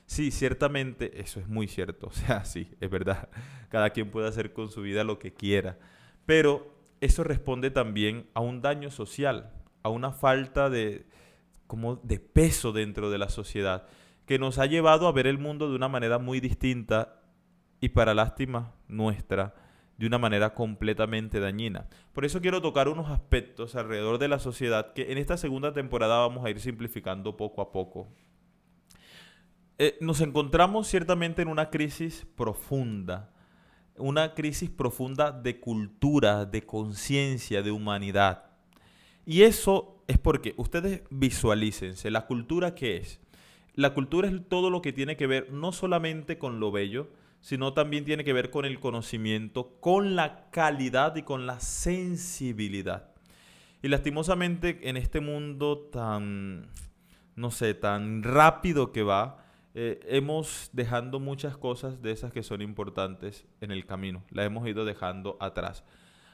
Sí, 0.04 0.30
ciertamente, 0.30 1.22
eso 1.22 1.40
es 1.40 1.48
muy 1.48 1.66
cierto. 1.66 2.06
O 2.10 2.12
sea, 2.12 2.44
sí, 2.44 2.68
es 2.82 2.90
verdad. 2.90 3.30
Cada 3.70 3.88
quien 3.90 4.10
puede 4.10 4.28
hacer 4.28 4.52
con 4.52 4.70
su 4.70 4.82
vida 4.82 5.04
lo 5.04 5.18
que 5.18 5.32
quiera. 5.32 5.78
Pero 6.26 6.70
eso 7.00 7.24
responde 7.24 7.70
también 7.70 8.28
a 8.34 8.40
un 8.40 8.60
daño 8.60 8.90
social, 8.90 9.50
a 9.82 9.88
una 9.88 10.12
falta 10.12 10.68
de, 10.68 11.06
como 11.66 11.96
de 11.96 12.20
peso 12.20 12.72
dentro 12.72 13.10
de 13.10 13.16
la 13.16 13.30
sociedad, 13.30 13.86
que 14.26 14.38
nos 14.38 14.58
ha 14.58 14.66
llevado 14.66 15.08
a 15.08 15.12
ver 15.12 15.26
el 15.26 15.38
mundo 15.38 15.70
de 15.70 15.76
una 15.76 15.88
manera 15.88 16.18
muy 16.18 16.40
distinta 16.40 17.22
y 17.80 17.88
para 17.88 18.12
lástima 18.12 18.74
nuestra, 18.86 19.54
de 19.96 20.06
una 20.06 20.18
manera 20.18 20.54
completamente 20.54 21.40
dañina. 21.40 21.88
Por 22.12 22.24
eso 22.24 22.40
quiero 22.40 22.60
tocar 22.60 22.88
unos 22.88 23.10
aspectos 23.10 23.76
alrededor 23.76 24.18
de 24.18 24.28
la 24.28 24.38
sociedad 24.38 24.92
que 24.92 25.12
en 25.12 25.18
esta 25.18 25.36
segunda 25.36 25.72
temporada 25.72 26.18
vamos 26.18 26.44
a 26.44 26.50
ir 26.50 26.60
simplificando 26.60 27.36
poco 27.36 27.62
a 27.62 27.72
poco 27.72 28.08
eh, 29.78 29.98
nos 30.00 30.22
encontramos 30.22 30.88
ciertamente 30.88 31.42
en 31.42 31.48
una 31.48 31.68
crisis 31.68 32.26
profunda, 32.34 33.30
una 33.98 34.32
crisis 34.32 34.70
profunda 34.70 35.32
de 35.32 35.60
cultura, 35.60 36.46
de 36.46 36.64
conciencia, 36.64 37.62
de 37.62 37.72
humanidad. 37.72 38.44
Y 39.26 39.42
eso 39.42 40.02
es 40.06 40.16
porque 40.16 40.54
ustedes 40.56 41.02
visualícense, 41.10 42.10
la 42.10 42.26
cultura 42.26 42.74
qué 42.74 42.96
es? 42.96 43.20
La 43.74 43.92
cultura 43.92 44.28
es 44.28 44.48
todo 44.48 44.70
lo 44.70 44.80
que 44.80 44.94
tiene 44.94 45.18
que 45.18 45.26
ver 45.26 45.52
no 45.52 45.72
solamente 45.72 46.38
con 46.38 46.58
lo 46.58 46.72
bello, 46.72 47.10
sino 47.46 47.72
también 47.74 48.04
tiene 48.04 48.24
que 48.24 48.32
ver 48.32 48.50
con 48.50 48.64
el 48.64 48.80
conocimiento, 48.80 49.78
con 49.78 50.16
la 50.16 50.50
calidad 50.50 51.14
y 51.14 51.22
con 51.22 51.46
la 51.46 51.60
sensibilidad. 51.60 53.10
Y 53.84 53.86
lastimosamente 53.86 54.80
en 54.88 54.96
este 54.96 55.20
mundo 55.20 55.78
tan, 55.78 56.66
no 57.36 57.52
sé, 57.52 57.74
tan 57.74 58.24
rápido 58.24 58.90
que 58.90 59.04
va, 59.04 59.44
eh, 59.74 60.00
hemos 60.08 60.70
dejando 60.72 61.20
muchas 61.20 61.56
cosas 61.56 62.02
de 62.02 62.10
esas 62.10 62.32
que 62.32 62.42
son 62.42 62.62
importantes 62.62 63.46
en 63.60 63.70
el 63.70 63.86
camino. 63.86 64.24
Las 64.30 64.46
hemos 64.46 64.66
ido 64.66 64.84
dejando 64.84 65.36
atrás. 65.38 65.84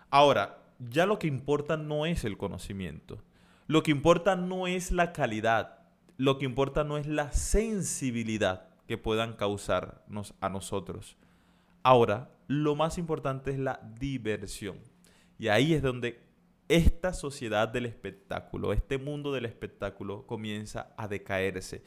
Ahora, 0.08 0.62
ya 0.78 1.04
lo 1.04 1.18
que 1.18 1.26
importa 1.26 1.76
no 1.76 2.06
es 2.06 2.24
el 2.24 2.38
conocimiento. 2.38 3.22
Lo 3.66 3.82
que 3.82 3.90
importa 3.90 4.34
no 4.34 4.66
es 4.66 4.90
la 4.90 5.12
calidad. 5.12 5.80
Lo 6.16 6.38
que 6.38 6.46
importa 6.46 6.84
no 6.84 6.96
es 6.96 7.06
la 7.06 7.32
sensibilidad 7.32 8.71
que 8.86 8.98
puedan 8.98 9.34
causarnos 9.34 10.34
a 10.40 10.48
nosotros. 10.48 11.16
Ahora, 11.82 12.30
lo 12.46 12.74
más 12.76 12.98
importante 12.98 13.50
es 13.50 13.58
la 13.58 13.80
diversión. 13.98 14.78
Y 15.38 15.48
ahí 15.48 15.74
es 15.74 15.82
donde 15.82 16.22
esta 16.68 17.12
sociedad 17.12 17.68
del 17.68 17.86
espectáculo, 17.86 18.72
este 18.72 18.98
mundo 18.98 19.32
del 19.32 19.44
espectáculo 19.44 20.26
comienza 20.26 20.92
a 20.96 21.08
decaerse. 21.08 21.82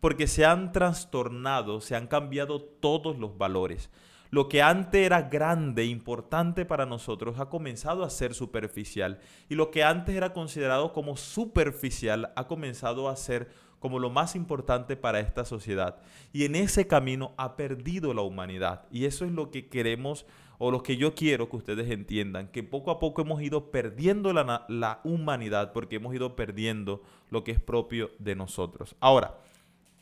Porque 0.00 0.26
se 0.26 0.46
han 0.46 0.72
trastornado, 0.72 1.80
se 1.80 1.94
han 1.94 2.06
cambiado 2.06 2.60
todos 2.62 3.18
los 3.18 3.36
valores. 3.36 3.90
Lo 4.30 4.48
que 4.48 4.62
antes 4.62 5.04
era 5.04 5.22
grande, 5.22 5.82
e 5.82 5.86
importante 5.86 6.64
para 6.64 6.86
nosotros, 6.86 7.40
ha 7.40 7.48
comenzado 7.48 8.04
a 8.04 8.10
ser 8.10 8.32
superficial. 8.32 9.18
Y 9.48 9.56
lo 9.56 9.70
que 9.70 9.82
antes 9.82 10.14
era 10.14 10.32
considerado 10.32 10.92
como 10.92 11.16
superficial 11.16 12.32
ha 12.36 12.46
comenzado 12.46 13.08
a 13.08 13.16
ser 13.16 13.50
como 13.80 13.98
lo 13.98 14.10
más 14.10 14.36
importante 14.36 14.96
para 14.96 15.20
esta 15.20 15.44
sociedad. 15.44 15.96
Y 16.32 16.44
en 16.44 16.54
ese 16.54 16.86
camino 16.86 17.32
ha 17.36 17.56
perdido 17.56 18.14
la 18.14 18.22
humanidad. 18.22 18.86
Y 18.92 19.06
eso 19.06 19.24
es 19.24 19.32
lo 19.32 19.50
que 19.50 19.68
queremos 19.68 20.26
o 20.58 20.70
lo 20.70 20.82
que 20.82 20.98
yo 20.98 21.14
quiero 21.14 21.48
que 21.48 21.56
ustedes 21.56 21.90
entiendan, 21.90 22.48
que 22.48 22.62
poco 22.62 22.90
a 22.90 22.98
poco 22.98 23.22
hemos 23.22 23.40
ido 23.42 23.70
perdiendo 23.70 24.34
la, 24.34 24.66
la 24.68 25.00
humanidad 25.04 25.72
porque 25.72 25.96
hemos 25.96 26.14
ido 26.14 26.36
perdiendo 26.36 27.02
lo 27.30 27.42
que 27.42 27.52
es 27.52 27.60
propio 27.60 28.10
de 28.18 28.36
nosotros. 28.36 28.94
Ahora, 29.00 29.38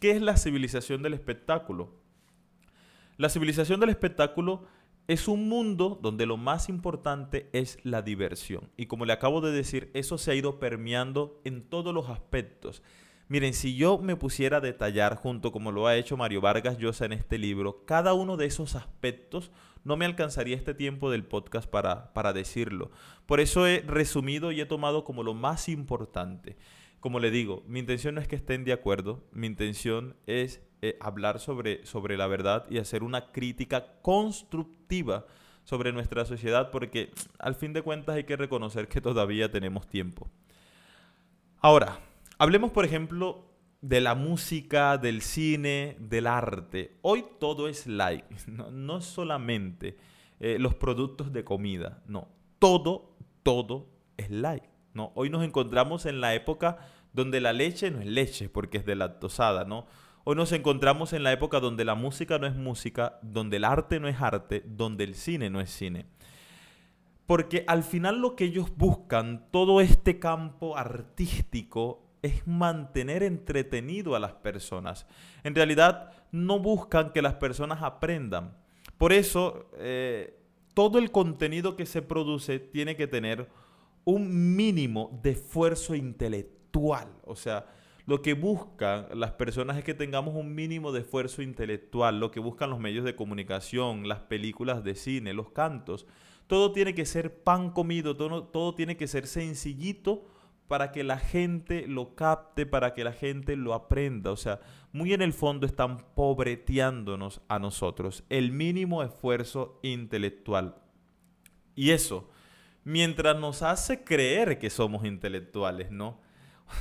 ¿qué 0.00 0.10
es 0.10 0.20
la 0.20 0.36
civilización 0.36 1.02
del 1.02 1.14
espectáculo? 1.14 1.94
La 3.16 3.28
civilización 3.28 3.78
del 3.78 3.90
espectáculo 3.90 4.64
es 5.06 5.26
un 5.26 5.48
mundo 5.48 5.98
donde 6.02 6.26
lo 6.26 6.36
más 6.36 6.68
importante 6.68 7.48
es 7.52 7.78
la 7.82 8.02
diversión. 8.02 8.68
Y 8.76 8.86
como 8.86 9.06
le 9.06 9.12
acabo 9.12 9.40
de 9.40 9.52
decir, 9.52 9.90
eso 9.94 10.18
se 10.18 10.32
ha 10.32 10.34
ido 10.34 10.58
permeando 10.58 11.40
en 11.44 11.62
todos 11.62 11.94
los 11.94 12.10
aspectos. 12.10 12.82
Miren, 13.28 13.52
si 13.52 13.76
yo 13.76 13.98
me 13.98 14.16
pusiera 14.16 14.56
a 14.56 14.60
detallar 14.60 15.14
junto 15.16 15.52
como 15.52 15.70
lo 15.70 15.86
ha 15.86 15.96
hecho 15.96 16.16
Mario 16.16 16.40
Vargas 16.40 16.78
Llosa 16.78 17.04
en 17.04 17.12
este 17.12 17.36
libro, 17.36 17.84
cada 17.84 18.14
uno 18.14 18.38
de 18.38 18.46
esos 18.46 18.74
aspectos 18.74 19.50
no 19.84 19.98
me 19.98 20.06
alcanzaría 20.06 20.56
este 20.56 20.72
tiempo 20.72 21.10
del 21.10 21.24
podcast 21.24 21.68
para, 21.68 22.12
para 22.14 22.32
decirlo. 22.32 22.90
Por 23.26 23.40
eso 23.40 23.66
he 23.66 23.80
resumido 23.86 24.50
y 24.50 24.62
he 24.62 24.66
tomado 24.66 25.04
como 25.04 25.22
lo 25.22 25.34
más 25.34 25.68
importante. 25.68 26.56
Como 27.00 27.20
le 27.20 27.30
digo, 27.30 27.62
mi 27.66 27.80
intención 27.80 28.14
no 28.14 28.22
es 28.22 28.28
que 28.28 28.36
estén 28.36 28.64
de 28.64 28.72
acuerdo, 28.72 29.22
mi 29.30 29.46
intención 29.46 30.16
es 30.26 30.62
eh, 30.80 30.96
hablar 30.98 31.38
sobre, 31.38 31.84
sobre 31.84 32.16
la 32.16 32.28
verdad 32.28 32.64
y 32.70 32.78
hacer 32.78 33.02
una 33.02 33.30
crítica 33.30 34.00
constructiva 34.00 35.26
sobre 35.64 35.92
nuestra 35.92 36.24
sociedad 36.24 36.70
porque 36.70 37.10
al 37.38 37.54
fin 37.54 37.74
de 37.74 37.82
cuentas 37.82 38.16
hay 38.16 38.24
que 38.24 38.36
reconocer 38.36 38.88
que 38.88 39.02
todavía 39.02 39.50
tenemos 39.50 39.86
tiempo. 39.86 40.30
Ahora, 41.60 42.00
Hablemos, 42.40 42.70
por 42.70 42.84
ejemplo, 42.84 43.46
de 43.80 44.00
la 44.00 44.14
música, 44.14 44.96
del 44.96 45.22
cine, 45.22 45.96
del 45.98 46.28
arte. 46.28 46.96
Hoy 47.02 47.24
todo 47.40 47.66
es 47.66 47.88
like, 47.88 48.26
no, 48.46 49.00
solamente 49.00 49.96
eh, 50.38 50.56
los 50.60 50.76
productos 50.76 51.32
de 51.32 51.42
comida, 51.42 52.02
no, 52.06 52.28
todo, 52.60 53.16
todo 53.42 53.88
es 54.16 54.30
like. 54.30 54.68
Hoy 55.14 55.30
nos 55.30 55.44
encontramos 55.44 56.06
en 56.06 56.20
la 56.20 56.34
época 56.34 56.78
donde 57.12 57.40
la 57.40 57.52
leche 57.52 57.90
no 57.90 58.00
es 58.00 58.06
leche 58.06 58.48
porque 58.48 58.78
es 58.78 58.84
de 58.84 58.96
lactosada, 58.96 59.64
¿no? 59.64 59.86
Hoy 60.24 60.34
nos 60.34 60.50
encontramos 60.52 61.12
en 61.12 61.22
la 61.22 61.32
época 61.32 61.60
donde 61.60 61.84
la 61.84 61.94
música 61.94 62.38
no 62.38 62.46
es 62.46 62.56
música, 62.56 63.18
donde 63.22 63.58
el 63.58 63.64
arte 63.64 64.00
no 64.00 64.08
es 64.08 64.20
arte, 64.20 64.64
donde 64.66 65.04
el 65.04 65.14
cine 65.14 65.50
no 65.50 65.60
es 65.60 65.70
cine. 65.70 66.06
Porque 67.26 67.64
al 67.68 67.84
final 67.84 68.20
lo 68.20 68.34
que 68.34 68.44
ellos 68.44 68.76
buscan, 68.76 69.46
todo 69.50 69.80
este 69.80 70.18
campo 70.18 70.76
artístico, 70.76 72.07
es 72.28 72.46
mantener 72.46 73.22
entretenido 73.22 74.14
a 74.14 74.20
las 74.20 74.32
personas. 74.32 75.06
En 75.44 75.54
realidad 75.54 76.12
no 76.32 76.58
buscan 76.58 77.12
que 77.12 77.22
las 77.22 77.34
personas 77.34 77.82
aprendan. 77.82 78.56
Por 78.96 79.12
eso 79.12 79.70
eh, 79.78 80.38
todo 80.74 80.98
el 80.98 81.10
contenido 81.10 81.76
que 81.76 81.86
se 81.86 82.02
produce 82.02 82.58
tiene 82.58 82.96
que 82.96 83.06
tener 83.06 83.48
un 84.04 84.56
mínimo 84.56 85.18
de 85.22 85.30
esfuerzo 85.30 85.94
intelectual. 85.94 87.08
O 87.24 87.36
sea, 87.36 87.66
lo 88.06 88.22
que 88.22 88.32
buscan 88.32 89.06
las 89.12 89.32
personas 89.32 89.76
es 89.76 89.84
que 89.84 89.92
tengamos 89.92 90.34
un 90.34 90.54
mínimo 90.54 90.92
de 90.92 91.00
esfuerzo 91.00 91.42
intelectual, 91.42 92.20
lo 92.20 92.30
que 92.30 92.40
buscan 92.40 92.70
los 92.70 92.80
medios 92.80 93.04
de 93.04 93.14
comunicación, 93.14 94.08
las 94.08 94.20
películas 94.20 94.82
de 94.82 94.94
cine, 94.94 95.34
los 95.34 95.50
cantos. 95.50 96.06
Todo 96.46 96.72
tiene 96.72 96.94
que 96.94 97.04
ser 97.04 97.42
pan 97.42 97.70
comido, 97.70 98.16
todo, 98.16 98.44
todo 98.44 98.74
tiene 98.74 98.96
que 98.96 99.06
ser 99.06 99.26
sencillito 99.26 100.24
para 100.68 100.92
que 100.92 101.02
la 101.02 101.18
gente 101.18 101.86
lo 101.88 102.14
capte, 102.14 102.66
para 102.66 102.92
que 102.92 103.02
la 103.02 103.12
gente 103.12 103.56
lo 103.56 103.74
aprenda. 103.74 104.30
O 104.30 104.36
sea, 104.36 104.60
muy 104.92 105.14
en 105.14 105.22
el 105.22 105.32
fondo 105.32 105.66
están 105.66 105.96
pobreteándonos 106.14 107.40
a 107.48 107.58
nosotros. 107.58 108.22
El 108.28 108.52
mínimo 108.52 109.02
esfuerzo 109.02 109.80
intelectual. 109.82 110.76
Y 111.74 111.90
eso, 111.90 112.28
mientras 112.84 113.38
nos 113.38 113.62
hace 113.62 114.04
creer 114.04 114.58
que 114.58 114.68
somos 114.68 115.04
intelectuales, 115.04 115.90
¿no? 115.90 116.20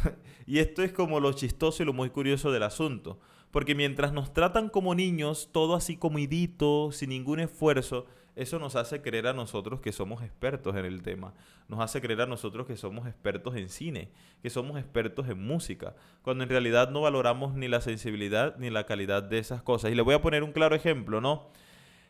y 0.46 0.60
esto 0.60 0.84
es 0.84 0.92
como 0.92 1.22
lo 1.22 1.32
chistoso 1.32 1.82
y 1.82 1.86
lo 1.86 1.94
muy 1.94 2.10
curioso 2.10 2.52
del 2.52 2.64
asunto. 2.64 3.20
Porque 3.52 3.74
mientras 3.74 4.12
nos 4.12 4.34
tratan 4.34 4.68
como 4.70 4.96
niños, 4.96 5.50
todo 5.54 5.76
así 5.76 5.96
comidito, 5.96 6.92
sin 6.92 7.10
ningún 7.10 7.40
esfuerzo, 7.40 8.06
eso 8.38 8.60
nos 8.60 8.76
hace 8.76 9.02
creer 9.02 9.28
a 9.28 9.34
nosotros 9.34 9.82
que 9.82 9.92
somos 9.92 10.22
expertos 10.22 10.76
en 10.76 10.86
el 10.86 11.02
tema. 11.02 11.34
Nos 11.68 11.80
hace 11.80 12.00
creer 12.02 12.22
a 12.22 12.26
nosotros 12.28 12.68
que 12.68 12.78
somos 12.78 13.08
expertos 13.08 13.56
en 13.56 13.68
cine, 13.68 14.12
que 14.44 14.52
somos 14.52 14.80
expertos 14.80 15.28
en 15.28 15.44
música, 15.44 15.96
cuando 16.22 16.44
en 16.44 16.50
realidad 16.50 16.92
no 16.92 17.02
valoramos 17.02 17.56
ni 17.56 17.68
la 17.68 17.82
sensibilidad 17.82 18.56
ni 18.58 18.70
la 18.70 18.86
calidad 18.86 19.24
de 19.24 19.40
esas 19.40 19.64
cosas. 19.64 19.92
Y 19.92 19.96
le 19.96 20.04
voy 20.04 20.14
a 20.14 20.22
poner 20.22 20.44
un 20.44 20.52
claro 20.52 20.76
ejemplo, 20.76 21.20
¿no? 21.20 21.50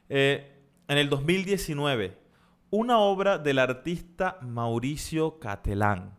Eh, 0.09 0.53
en 0.89 0.97
el 0.97 1.09
2019, 1.09 2.17
una 2.71 2.99
obra 2.99 3.37
del 3.37 3.59
artista 3.59 4.37
Mauricio 4.41 5.39
Catelán. 5.39 6.17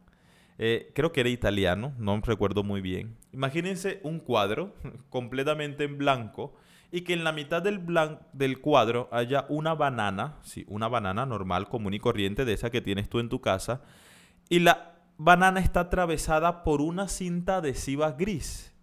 Eh, 0.57 0.91
creo 0.95 1.13
que 1.13 1.21
era 1.21 1.29
italiano, 1.29 1.93
no 1.99 2.19
recuerdo 2.21 2.65
muy 2.65 2.81
bien. 2.81 3.17
Imagínense 3.33 4.01
un 4.03 4.21
cuadro 4.21 4.75
completamente 5.11 5.85
en 5.85 5.99
blanco 5.99 6.55
y 6.91 7.03
que 7.03 7.13
en 7.13 7.25
la 7.25 7.33
mitad 7.33 7.63
del, 7.63 7.85
del 8.33 8.61
cuadro 8.61 9.09
haya 9.13 9.45
una 9.49 9.75
banana, 9.75 10.39
sí, 10.43 10.65
una 10.69 10.89
banana 10.89 11.27
normal, 11.27 11.69
común 11.69 11.95
y 11.95 11.99
corriente 11.99 12.45
de 12.45 12.55
esa 12.55 12.71
que 12.71 12.81
tienes 12.81 13.09
tú 13.09 13.19
en 13.19 13.29
tu 13.29 13.41
casa, 13.41 13.83
y 14.49 14.61
la 14.61 14.99
banana 15.19 15.61
está 15.61 15.81
atravesada 15.81 16.65
por 16.65 16.81
una 16.81 17.09
cinta 17.09 17.59
adhesiva 17.59 18.13
gris. 18.13 18.75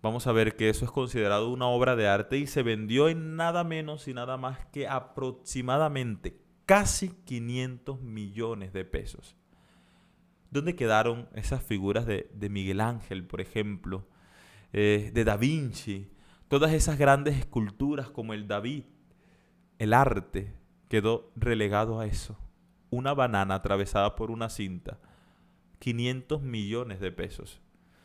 Vamos 0.00 0.26
a 0.26 0.32
ver 0.32 0.56
que 0.56 0.68
eso 0.68 0.84
es 0.84 0.90
considerado 0.90 1.50
una 1.50 1.66
obra 1.66 1.94
de 1.94 2.08
arte 2.08 2.38
y 2.38 2.46
se 2.46 2.62
vendió 2.62 3.08
en 3.08 3.36
nada 3.36 3.62
menos 3.62 4.08
y 4.08 4.14
nada 4.14 4.36
más 4.36 4.66
que 4.66 4.88
aproximadamente 4.88 6.40
casi 6.66 7.10
500 7.24 8.00
millones 8.00 8.72
de 8.72 8.84
pesos. 8.84 9.36
¿Dónde 10.50 10.74
quedaron 10.74 11.28
esas 11.34 11.62
figuras 11.62 12.06
de, 12.06 12.28
Miguel 12.50 12.80
Ángel, 12.80 13.24
por 13.24 13.40
ejemplo, 13.40 14.06
eh, 14.72 15.10
de 15.14 15.24
Da 15.24 15.36
Vinci, 15.36 16.11
Todas 16.52 16.74
esas 16.74 16.98
grandes 16.98 17.38
esculturas 17.38 18.10
como 18.10 18.34
el 18.34 18.46
David, 18.46 18.84
el 19.78 19.94
arte 19.94 20.52
quedó 20.90 21.32
relegado 21.34 21.98
a 21.98 22.04
eso. 22.04 22.36
Una 22.90 23.14
banana 23.14 23.54
atravesada 23.54 24.16
por 24.16 24.30
una 24.30 24.50
cinta. 24.50 24.98
500 25.78 26.42
millones 26.42 27.00
de 27.00 27.10
pesos. 27.10 27.62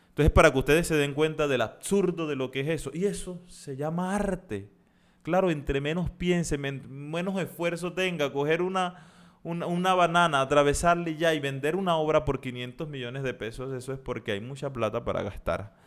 Entonces, 0.08 0.32
para 0.32 0.50
que 0.50 0.60
ustedes 0.60 0.86
se 0.86 0.94
den 0.94 1.12
cuenta 1.12 1.46
del 1.46 1.60
absurdo 1.60 2.26
de 2.26 2.36
lo 2.36 2.50
que 2.50 2.60
es 2.60 2.68
eso. 2.68 2.90
Y 2.94 3.04
eso 3.04 3.42
se 3.48 3.76
llama 3.76 4.16
arte. 4.16 4.72
Claro, 5.20 5.50
entre 5.50 5.82
menos 5.82 6.08
piense, 6.08 6.56
menos 6.56 7.38
esfuerzo 7.38 7.92
tenga, 7.92 8.32
coger 8.32 8.62
una, 8.62 9.08
una, 9.42 9.66
una, 9.66 9.92
banana, 9.92 10.40
atravesarle 10.40 11.16
ya 11.16 11.34
y 11.34 11.40
vender 11.40 11.76
una 11.76 11.96
obra 11.96 12.24
por 12.24 12.40
500 12.40 12.88
millones 12.88 13.24
de 13.24 13.34
pesos, 13.34 13.74
eso 13.74 13.92
es 13.92 13.98
porque 13.98 14.32
hay 14.32 14.40
mucha 14.40 14.72
plata 14.72 15.04
para 15.04 15.22
gastar. 15.22 15.86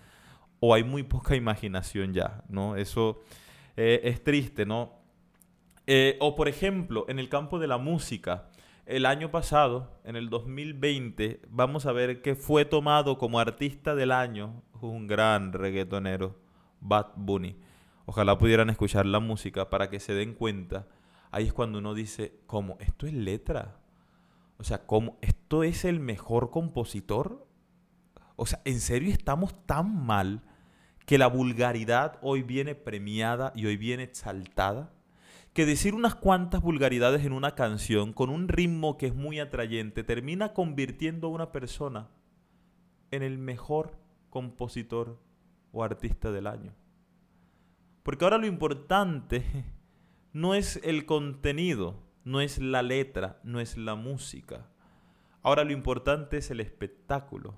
O 0.61 0.75
hay 0.75 0.83
muy 0.83 1.03
poca 1.03 1.35
imaginación 1.35 2.13
ya, 2.13 2.43
¿no? 2.47 2.75
Eso 2.75 3.19
eh, 3.75 4.01
es 4.03 4.23
triste, 4.23 4.65
¿no? 4.65 4.93
Eh, 5.87 6.17
o 6.21 6.35
por 6.35 6.47
ejemplo, 6.47 7.05
en 7.09 7.17
el 7.17 7.29
campo 7.29 7.57
de 7.57 7.67
la 7.67 7.79
música, 7.79 8.47
el 8.85 9.07
año 9.07 9.31
pasado, 9.31 9.99
en 10.05 10.15
el 10.15 10.29
2020, 10.29 11.41
vamos 11.49 11.87
a 11.87 11.91
ver 11.91 12.21
que 12.21 12.35
fue 12.35 12.63
tomado 12.63 13.17
como 13.17 13.39
artista 13.39 13.95
del 13.95 14.11
año 14.11 14.61
un 14.81 15.07
gran 15.07 15.51
reggaetonero, 15.51 16.39
Bad 16.79 17.07
Bunny. 17.15 17.57
Ojalá 18.05 18.37
pudieran 18.37 18.69
escuchar 18.69 19.07
la 19.07 19.19
música 19.19 19.69
para 19.69 19.89
que 19.89 19.99
se 19.99 20.13
den 20.13 20.35
cuenta. 20.35 20.87
Ahí 21.31 21.47
es 21.47 21.53
cuando 21.53 21.79
uno 21.79 21.95
dice, 21.95 22.39
¿cómo? 22.45 22.77
¿Esto 22.79 23.07
es 23.07 23.13
letra? 23.13 23.79
O 24.57 24.63
sea, 24.63 24.85
¿cómo? 24.85 25.17
¿Esto 25.21 25.63
es 25.63 25.85
el 25.85 25.99
mejor 25.99 26.51
compositor? 26.51 27.47
O 28.35 28.45
sea, 28.45 28.61
¿en 28.65 28.79
serio 28.79 29.11
estamos 29.11 29.65
tan 29.65 30.05
mal 30.05 30.43
que 31.11 31.17
la 31.17 31.27
vulgaridad 31.27 32.17
hoy 32.21 32.41
viene 32.41 32.73
premiada 32.73 33.51
y 33.53 33.65
hoy 33.65 33.75
viene 33.75 34.03
exaltada? 34.03 34.93
Que 35.51 35.65
decir 35.65 35.93
unas 35.93 36.15
cuantas 36.15 36.61
vulgaridades 36.61 37.25
en 37.25 37.33
una 37.33 37.53
canción 37.53 38.13
con 38.13 38.29
un 38.29 38.47
ritmo 38.47 38.97
que 38.97 39.07
es 39.07 39.13
muy 39.13 39.41
atrayente 39.41 40.05
termina 40.05 40.53
convirtiendo 40.53 41.27
a 41.27 41.31
una 41.31 41.51
persona 41.51 42.07
en 43.11 43.23
el 43.23 43.37
mejor 43.37 43.97
compositor 44.29 45.19
o 45.73 45.83
artista 45.83 46.31
del 46.31 46.47
año. 46.47 46.73
Porque 48.03 48.23
ahora 48.23 48.37
lo 48.37 48.47
importante 48.47 49.43
no 50.31 50.55
es 50.55 50.79
el 50.81 51.05
contenido, 51.05 52.01
no 52.23 52.39
es 52.39 52.57
la 52.57 52.83
letra, 52.83 53.41
no 53.43 53.59
es 53.59 53.75
la 53.75 53.95
música. 53.95 54.69
Ahora 55.41 55.65
lo 55.65 55.73
importante 55.73 56.37
es 56.37 56.51
el 56.51 56.61
espectáculo. 56.61 57.55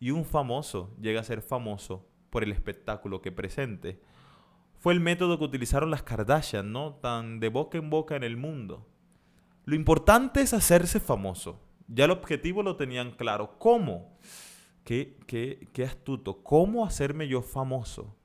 Y 0.00 0.10
un 0.10 0.24
famoso 0.24 0.92
llega 1.00 1.20
a 1.20 1.24
ser 1.24 1.40
famoso 1.40 2.09
por 2.30 2.42
el 2.42 2.52
espectáculo 2.52 3.20
que 3.20 3.32
presente. 3.32 4.00
Fue 4.78 4.94
el 4.94 5.00
método 5.00 5.38
que 5.38 5.44
utilizaron 5.44 5.90
las 5.90 6.02
Kardashian, 6.02 6.72
¿no? 6.72 6.94
Tan 6.94 7.38
de 7.38 7.48
boca 7.48 7.76
en 7.76 7.90
boca 7.90 8.16
en 8.16 8.24
el 8.24 8.36
mundo. 8.36 8.86
Lo 9.66 9.74
importante 9.74 10.40
es 10.40 10.54
hacerse 10.54 11.00
famoso. 11.00 11.60
Ya 11.86 12.06
el 12.06 12.12
objetivo 12.12 12.62
lo 12.62 12.76
tenían 12.76 13.10
claro. 13.10 13.58
¿Cómo? 13.58 14.18
Qué, 14.84 15.18
qué, 15.26 15.68
qué 15.72 15.84
astuto. 15.84 16.42
¿Cómo 16.42 16.86
hacerme 16.86 17.28
yo 17.28 17.42
famoso? 17.42 18.16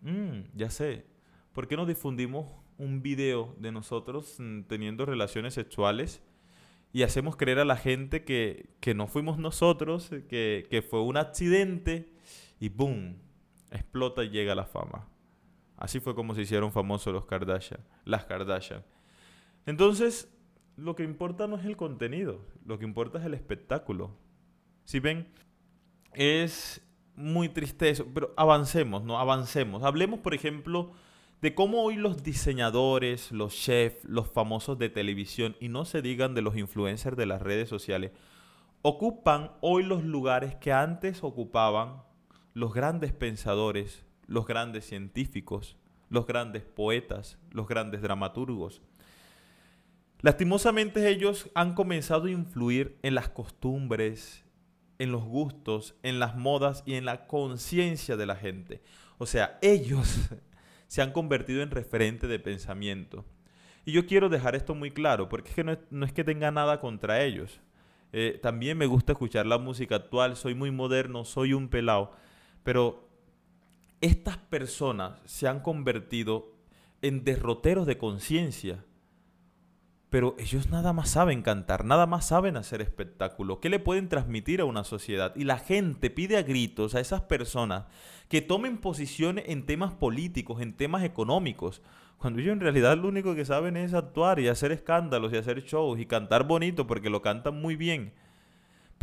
Mm, 0.00 0.40
ya 0.54 0.70
sé. 0.70 1.06
¿Por 1.52 1.68
qué 1.68 1.76
no 1.76 1.86
difundimos 1.86 2.46
un 2.78 3.02
video 3.02 3.54
de 3.58 3.72
nosotros 3.72 4.36
mm, 4.38 4.62
teniendo 4.62 5.06
relaciones 5.06 5.54
sexuales 5.54 6.22
y 6.92 7.02
hacemos 7.02 7.36
creer 7.36 7.58
a 7.58 7.64
la 7.64 7.76
gente 7.76 8.24
que, 8.24 8.70
que 8.80 8.94
no 8.94 9.06
fuimos 9.06 9.38
nosotros, 9.38 10.10
que, 10.28 10.66
que 10.70 10.82
fue 10.82 11.02
un 11.02 11.16
accidente 11.16 12.12
y 12.60 12.68
¡boom! 12.68 13.16
Explota 13.74 14.22
y 14.22 14.30
llega 14.30 14.54
la 14.54 14.64
fama. 14.64 15.08
Así 15.76 15.98
fue 15.98 16.14
como 16.14 16.34
se 16.34 16.42
hicieron 16.42 16.70
famosos 16.70 17.12
los 17.12 17.26
Kardashian, 17.26 17.80
las 18.04 18.24
Kardashian. 18.24 18.84
Entonces, 19.66 20.32
lo 20.76 20.94
que 20.94 21.02
importa 21.02 21.48
no 21.48 21.56
es 21.56 21.64
el 21.64 21.76
contenido, 21.76 22.40
lo 22.64 22.78
que 22.78 22.84
importa 22.84 23.18
es 23.18 23.24
el 23.24 23.34
espectáculo. 23.34 24.16
Si 24.84 25.00
ven, 25.00 25.28
es 26.12 26.86
muy 27.16 27.48
triste 27.48 27.88
eso, 27.88 28.06
pero 28.14 28.32
avancemos, 28.36 29.02
¿no? 29.02 29.18
Avancemos. 29.18 29.82
Hablemos, 29.82 30.20
por 30.20 30.34
ejemplo, 30.34 30.92
de 31.40 31.54
cómo 31.56 31.82
hoy 31.82 31.96
los 31.96 32.22
diseñadores, 32.22 33.32
los 33.32 33.56
chefs, 33.56 34.04
los 34.04 34.30
famosos 34.30 34.78
de 34.78 34.88
televisión, 34.88 35.56
y 35.58 35.68
no 35.68 35.84
se 35.84 36.00
digan 36.00 36.34
de 36.34 36.42
los 36.42 36.56
influencers 36.56 37.16
de 37.16 37.26
las 37.26 37.42
redes 37.42 37.68
sociales, 37.68 38.12
ocupan 38.82 39.50
hoy 39.60 39.82
los 39.82 40.04
lugares 40.04 40.54
que 40.54 40.72
antes 40.72 41.24
ocupaban 41.24 42.02
los 42.54 42.72
grandes 42.72 43.12
pensadores, 43.12 44.04
los 44.26 44.46
grandes 44.46 44.86
científicos, 44.86 45.76
los 46.08 46.26
grandes 46.26 46.62
poetas, 46.62 47.38
los 47.50 47.68
grandes 47.68 48.00
dramaturgos. 48.00 48.80
Lastimosamente 50.20 51.08
ellos 51.08 51.50
han 51.54 51.74
comenzado 51.74 52.26
a 52.26 52.30
influir 52.30 52.96
en 53.02 53.14
las 53.14 53.28
costumbres, 53.28 54.44
en 54.98 55.12
los 55.12 55.24
gustos, 55.24 55.96
en 56.02 56.18
las 56.18 56.36
modas 56.36 56.82
y 56.86 56.94
en 56.94 57.04
la 57.04 57.26
conciencia 57.26 58.16
de 58.16 58.26
la 58.26 58.36
gente. 58.36 58.82
O 59.18 59.26
sea, 59.26 59.58
ellos 59.62 60.30
se 60.86 61.02
han 61.02 61.12
convertido 61.12 61.62
en 61.62 61.70
referente 61.70 62.28
de 62.28 62.38
pensamiento. 62.38 63.24
Y 63.84 63.92
yo 63.92 64.06
quiero 64.06 64.28
dejar 64.28 64.54
esto 64.54 64.74
muy 64.74 64.92
claro, 64.92 65.28
porque 65.28 65.50
es 65.50 65.56
que 65.56 65.64
no 65.64 66.06
es, 66.06 66.12
que 66.12 66.24
tenga 66.24 66.50
nada 66.50 66.80
contra 66.80 67.22
ellos. 67.22 67.60
Eh, 68.12 68.38
también 68.40 68.78
me 68.78 68.86
gusta 68.86 69.12
escuchar 69.12 69.44
la 69.44 69.58
música 69.58 69.96
actual, 69.96 70.36
soy 70.36 70.54
muy 70.54 70.70
moderno, 70.70 71.24
soy 71.24 71.52
un 71.52 71.68
pelado, 71.68 72.12
pero 72.64 73.08
estas 74.00 74.36
personas 74.36 75.20
se 75.24 75.46
han 75.46 75.60
convertido 75.60 76.52
en 77.00 77.22
derroteros 77.22 77.86
de 77.86 77.96
conciencia 77.96 78.84
pero 80.14 80.36
ellos 80.38 80.70
nada 80.70 80.92
más 80.92 81.10
saben 81.10 81.42
cantar, 81.42 81.84
nada 81.84 82.06
más 82.06 82.28
saben 82.28 82.56
hacer 82.56 82.80
espectáculo. 82.80 83.58
¿Qué 83.58 83.68
le 83.68 83.80
pueden 83.80 84.08
transmitir 84.08 84.60
a 84.60 84.64
una 84.64 84.84
sociedad? 84.84 85.34
Y 85.34 85.42
la 85.42 85.58
gente 85.58 86.08
pide 86.08 86.36
a 86.36 86.44
gritos 86.44 86.94
a 86.94 87.00
esas 87.00 87.22
personas 87.22 87.86
que 88.28 88.40
tomen 88.40 88.78
posiciones 88.78 89.46
en 89.48 89.66
temas 89.66 89.92
políticos, 89.92 90.62
en 90.62 90.76
temas 90.76 91.02
económicos, 91.02 91.82
cuando 92.16 92.38
ellos 92.38 92.52
en 92.52 92.60
realidad 92.60 92.96
lo 92.96 93.08
único 93.08 93.34
que 93.34 93.44
saben 93.44 93.76
es 93.76 93.92
actuar 93.92 94.38
y 94.38 94.46
hacer 94.46 94.70
escándalos 94.70 95.32
y 95.32 95.36
hacer 95.36 95.64
shows 95.64 95.98
y 95.98 96.06
cantar 96.06 96.46
bonito 96.46 96.86
porque 96.86 97.10
lo 97.10 97.20
cantan 97.20 97.60
muy 97.60 97.74
bien. 97.74 98.14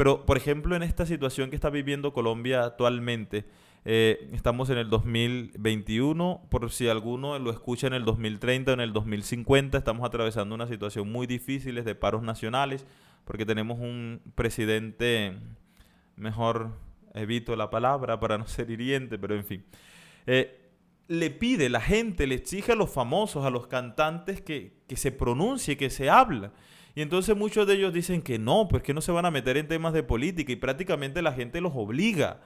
Pero, 0.01 0.25
por 0.25 0.35
ejemplo, 0.35 0.75
en 0.75 0.81
esta 0.81 1.05
situación 1.05 1.51
que 1.51 1.55
está 1.55 1.69
viviendo 1.69 2.11
Colombia 2.11 2.63
actualmente, 2.63 3.45
eh, 3.85 4.31
estamos 4.33 4.71
en 4.71 4.79
el 4.79 4.89
2021, 4.89 6.41
por 6.49 6.71
si 6.71 6.87
alguno 6.87 7.37
lo 7.37 7.51
escucha 7.51 7.85
en 7.85 7.93
el 7.93 8.03
2030 8.03 8.71
o 8.71 8.73
en 8.73 8.79
el 8.79 8.93
2050, 8.93 9.77
estamos 9.77 10.03
atravesando 10.03 10.55
una 10.55 10.65
situación 10.65 11.11
muy 11.11 11.27
difícil 11.27 11.75
de 11.85 11.93
paros 11.93 12.23
nacionales, 12.23 12.83
porque 13.25 13.45
tenemos 13.45 13.79
un 13.79 14.23
presidente, 14.33 15.37
mejor 16.15 16.71
evito 17.13 17.55
la 17.55 17.69
palabra 17.69 18.19
para 18.19 18.39
no 18.39 18.47
ser 18.47 18.71
hiriente, 18.71 19.19
pero 19.19 19.35
en 19.35 19.45
fin. 19.45 19.63
Eh, 20.25 20.71
le 21.09 21.29
pide, 21.29 21.69
la 21.69 21.79
gente 21.79 22.25
le 22.25 22.33
exige 22.33 22.71
a 22.71 22.75
los 22.75 22.89
famosos, 22.89 23.45
a 23.45 23.51
los 23.51 23.67
cantantes 23.67 24.41
que, 24.41 24.81
que 24.87 24.95
se 24.95 25.11
pronuncie, 25.11 25.77
que 25.77 25.91
se 25.91 26.09
habla. 26.09 26.53
Y 26.95 27.01
entonces 27.01 27.35
muchos 27.35 27.67
de 27.67 27.75
ellos 27.75 27.93
dicen 27.93 28.21
que 28.21 28.37
no, 28.39 28.67
pues 28.67 28.83
que 28.83 28.93
no 28.93 29.01
se 29.01 29.11
van 29.11 29.25
a 29.25 29.31
meter 29.31 29.57
en 29.57 29.67
temas 29.67 29.93
de 29.93 30.03
política 30.03 30.51
y 30.51 30.57
prácticamente 30.57 31.21
la 31.21 31.33
gente 31.33 31.61
los 31.61 31.73
obliga 31.75 32.41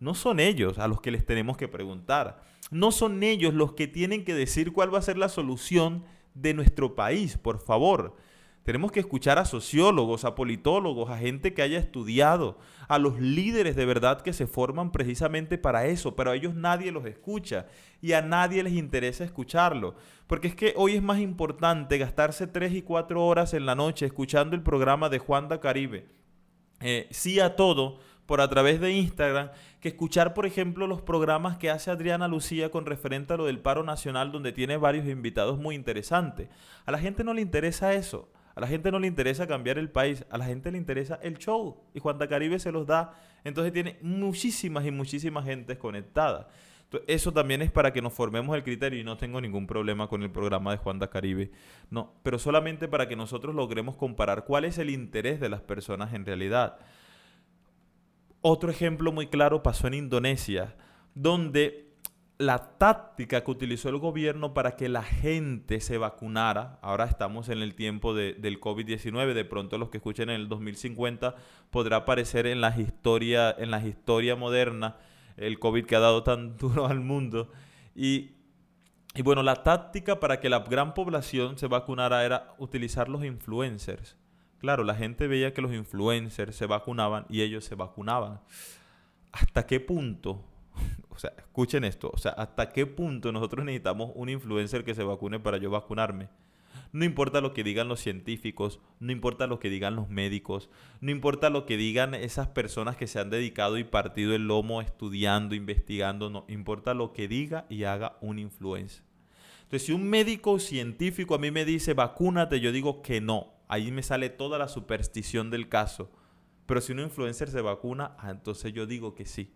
no 0.00 0.14
son 0.14 0.40
ellos 0.40 0.78
a 0.78 0.88
los 0.88 1.00
que 1.00 1.10
les 1.10 1.24
tenemos 1.24 1.56
que 1.56 1.68
preguntar. 1.68 2.42
No 2.70 2.92
son 2.92 3.22
ellos 3.22 3.54
los 3.54 3.72
que 3.72 3.86
tienen 3.86 4.24
que 4.24 4.34
decir 4.34 4.72
cuál 4.72 4.92
va 4.92 4.98
a 4.98 5.02
ser 5.02 5.16
la 5.16 5.28
solución 5.28 6.04
de 6.34 6.54
nuestro 6.54 6.94
país, 6.94 7.38
por 7.38 7.60
favor. 7.60 8.16
Tenemos 8.64 8.92
que 8.92 9.00
escuchar 9.00 9.38
a 9.38 9.44
sociólogos, 9.44 10.24
a 10.24 10.34
politólogos, 10.34 11.10
a 11.10 11.18
gente 11.18 11.52
que 11.52 11.60
haya 11.60 11.78
estudiado, 11.78 12.58
a 12.88 12.98
los 12.98 13.20
líderes 13.20 13.76
de 13.76 13.84
verdad 13.84 14.22
que 14.22 14.32
se 14.32 14.46
forman 14.46 14.90
precisamente 14.90 15.58
para 15.58 15.84
eso, 15.84 16.16
pero 16.16 16.30
a 16.30 16.34
ellos 16.34 16.54
nadie 16.54 16.90
los 16.90 17.04
escucha 17.04 17.66
y 18.00 18.12
a 18.12 18.22
nadie 18.22 18.62
les 18.62 18.72
interesa 18.72 19.22
escucharlo. 19.22 19.96
Porque 20.26 20.48
es 20.48 20.54
que 20.54 20.72
hoy 20.76 20.94
es 20.94 21.02
más 21.02 21.20
importante 21.20 21.98
gastarse 21.98 22.46
tres 22.46 22.72
y 22.72 22.80
cuatro 22.80 23.26
horas 23.26 23.52
en 23.52 23.66
la 23.66 23.74
noche 23.74 24.06
escuchando 24.06 24.56
el 24.56 24.62
programa 24.62 25.10
de 25.10 25.18
Juan 25.18 25.48
da 25.48 25.60
Caribe. 25.60 26.06
Eh, 26.80 27.06
sí 27.10 27.40
a 27.40 27.56
todo, 27.56 27.98
por 28.24 28.40
a 28.40 28.48
través 28.48 28.80
de 28.80 28.92
Instagram 28.92 29.50
que 29.80 29.88
escuchar, 29.88 30.32
por 30.32 30.46
ejemplo, 30.46 30.86
los 30.86 31.02
programas 31.02 31.58
que 31.58 31.70
hace 31.70 31.90
Adriana 31.90 32.28
Lucía 32.28 32.70
con 32.70 32.86
referente 32.86 33.34
a 33.34 33.36
lo 33.36 33.44
del 33.44 33.60
paro 33.60 33.84
nacional, 33.84 34.32
donde 34.32 34.52
tiene 34.52 34.78
varios 34.78 35.06
invitados 35.06 35.58
muy 35.58 35.74
interesantes. 35.74 36.48
A 36.86 36.92
la 36.92 36.98
gente 36.98 37.24
no 37.24 37.34
le 37.34 37.42
interesa 37.42 37.92
eso. 37.92 38.30
A 38.54 38.60
la 38.60 38.66
gente 38.68 38.92
no 38.92 38.98
le 39.00 39.08
interesa 39.08 39.46
cambiar 39.46 39.78
el 39.78 39.90
país, 39.90 40.24
a 40.30 40.38
la 40.38 40.44
gente 40.44 40.70
le 40.70 40.78
interesa 40.78 41.18
el 41.22 41.38
show. 41.38 41.76
Y 41.92 42.00
Juan 42.00 42.18
Caribe 42.18 42.58
se 42.58 42.70
los 42.70 42.86
da. 42.86 43.14
Entonces 43.42 43.72
tiene 43.72 43.98
muchísimas 44.00 44.86
y 44.86 44.90
muchísimas 44.90 45.44
gentes 45.44 45.76
conectadas. 45.78 46.46
eso 47.08 47.32
también 47.32 47.62
es 47.62 47.72
para 47.72 47.92
que 47.92 48.00
nos 48.00 48.12
formemos 48.12 48.54
el 48.54 48.62
criterio 48.62 49.00
y 49.00 49.04
no 49.04 49.16
tengo 49.16 49.40
ningún 49.40 49.66
problema 49.66 50.06
con 50.06 50.22
el 50.22 50.30
programa 50.30 50.70
de 50.70 50.76
Juan 50.78 51.00
Caribe. 51.00 51.50
No, 51.90 52.12
pero 52.22 52.38
solamente 52.38 52.86
para 52.86 53.08
que 53.08 53.16
nosotros 53.16 53.54
logremos 53.54 53.96
comparar 53.96 54.44
cuál 54.44 54.64
es 54.64 54.78
el 54.78 54.90
interés 54.90 55.40
de 55.40 55.48
las 55.48 55.60
personas 55.60 56.14
en 56.14 56.24
realidad. 56.24 56.78
Otro 58.40 58.70
ejemplo 58.70 59.10
muy 59.10 59.26
claro 59.26 59.62
pasó 59.62 59.88
en 59.88 59.94
Indonesia, 59.94 60.76
donde 61.14 61.83
la 62.46 62.78
táctica 62.78 63.42
que 63.42 63.50
utilizó 63.50 63.88
el 63.88 63.98
gobierno 63.98 64.54
para 64.54 64.76
que 64.76 64.88
la 64.88 65.02
gente 65.02 65.80
se 65.80 65.98
vacunara, 65.98 66.78
ahora 66.82 67.04
estamos 67.04 67.48
en 67.48 67.62
el 67.62 67.74
tiempo 67.74 68.14
del 68.14 68.60
COVID-19, 68.60 69.34
de 69.34 69.44
pronto 69.44 69.78
los 69.78 69.90
que 69.90 69.98
escuchen 69.98 70.30
en 70.30 70.40
el 70.40 70.48
2050 70.48 71.34
podrá 71.70 71.98
aparecer 71.98 72.46
en 72.46 72.60
la 72.60 72.78
historia, 72.78 73.54
en 73.56 73.70
la 73.70 73.84
historia 73.84 74.36
moderna 74.36 74.96
el 75.36 75.58
COVID 75.58 75.84
que 75.86 75.96
ha 75.96 76.00
dado 76.00 76.22
tan 76.22 76.56
duro 76.58 76.86
al 76.86 77.00
mundo. 77.00 77.50
Y, 77.94 78.32
y 79.14 79.22
bueno, 79.22 79.42
la 79.42 79.62
táctica 79.62 80.20
para 80.20 80.40
que 80.40 80.48
la 80.48 80.60
gran 80.60 80.94
población 80.94 81.58
se 81.58 81.66
vacunara 81.66 82.24
era 82.24 82.54
utilizar 82.58 83.08
los 83.08 83.24
influencers. 83.24 84.16
Claro, 84.58 84.84
la 84.84 84.94
gente 84.94 85.26
veía 85.26 85.52
que 85.52 85.62
los 85.62 85.72
influencers 85.72 86.56
se 86.56 86.66
vacunaban 86.66 87.26
y 87.28 87.42
ellos 87.42 87.64
se 87.64 87.74
vacunaban. 87.74 88.40
¿Hasta 89.32 89.66
qué 89.66 89.80
punto 89.80 90.44
O 91.14 91.18
sea, 91.18 91.32
escuchen 91.38 91.84
esto. 91.84 92.10
O 92.12 92.18
sea, 92.18 92.32
¿hasta 92.32 92.70
qué 92.70 92.86
punto 92.86 93.30
nosotros 93.30 93.64
necesitamos 93.64 94.10
un 94.16 94.28
influencer 94.28 94.84
que 94.84 94.96
se 94.96 95.04
vacune 95.04 95.38
para 95.38 95.58
yo 95.58 95.70
vacunarme? 95.70 96.28
No 96.92 97.04
importa 97.04 97.40
lo 97.40 97.54
que 97.54 97.64
digan 97.64 97.88
los 97.88 98.00
científicos, 98.00 98.80
no 99.00 99.12
importa 99.12 99.46
lo 99.46 99.58
que 99.58 99.70
digan 99.70 99.96
los 99.96 100.08
médicos, 100.08 100.70
no 101.00 101.10
importa 101.10 101.50
lo 101.50 101.66
que 101.66 101.76
digan 101.76 102.14
esas 102.14 102.48
personas 102.48 102.96
que 102.96 103.06
se 103.06 103.18
han 103.18 103.30
dedicado 103.30 103.78
y 103.78 103.84
partido 103.84 104.34
el 104.34 104.46
lomo 104.46 104.80
estudiando, 104.80 105.54
investigando, 105.54 106.30
no 106.30 106.44
importa 106.48 106.94
lo 106.94 107.12
que 107.12 107.28
diga 107.28 107.66
y 107.68 107.84
haga 107.84 108.16
un 108.20 108.38
influencer. 108.38 109.04
Entonces, 109.62 109.86
si 109.86 109.92
un 109.92 110.08
médico 110.08 110.58
científico 110.58 111.34
a 111.34 111.38
mí 111.38 111.50
me 111.50 111.64
dice 111.64 111.94
vacúnate, 111.94 112.60
yo 112.60 112.70
digo 112.70 113.02
que 113.02 113.20
no. 113.20 113.54
Ahí 113.66 113.90
me 113.90 114.02
sale 114.02 114.30
toda 114.30 114.58
la 114.58 114.68
superstición 114.68 115.50
del 115.50 115.68
caso. 115.68 116.10
Pero 116.66 116.80
si 116.80 116.92
un 116.92 117.00
influencer 117.00 117.50
se 117.50 117.60
vacuna, 117.60 118.14
ah, 118.18 118.30
entonces 118.30 118.72
yo 118.72 118.86
digo 118.86 119.14
que 119.14 119.26
sí. 119.26 119.52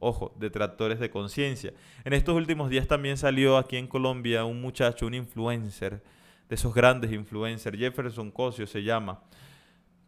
Ojo, 0.00 0.34
detractores 0.38 1.00
de 1.00 1.10
conciencia. 1.10 1.72
En 2.04 2.12
estos 2.12 2.36
últimos 2.36 2.70
días 2.70 2.86
también 2.86 3.16
salió 3.16 3.56
aquí 3.56 3.76
en 3.76 3.88
Colombia 3.88 4.44
un 4.44 4.60
muchacho, 4.60 5.06
un 5.06 5.14
influencer, 5.14 6.02
de 6.48 6.54
esos 6.54 6.74
grandes 6.74 7.12
influencers, 7.12 7.78
Jefferson 7.78 8.30
Cosio 8.30 8.66
se 8.66 8.82
llama, 8.82 9.20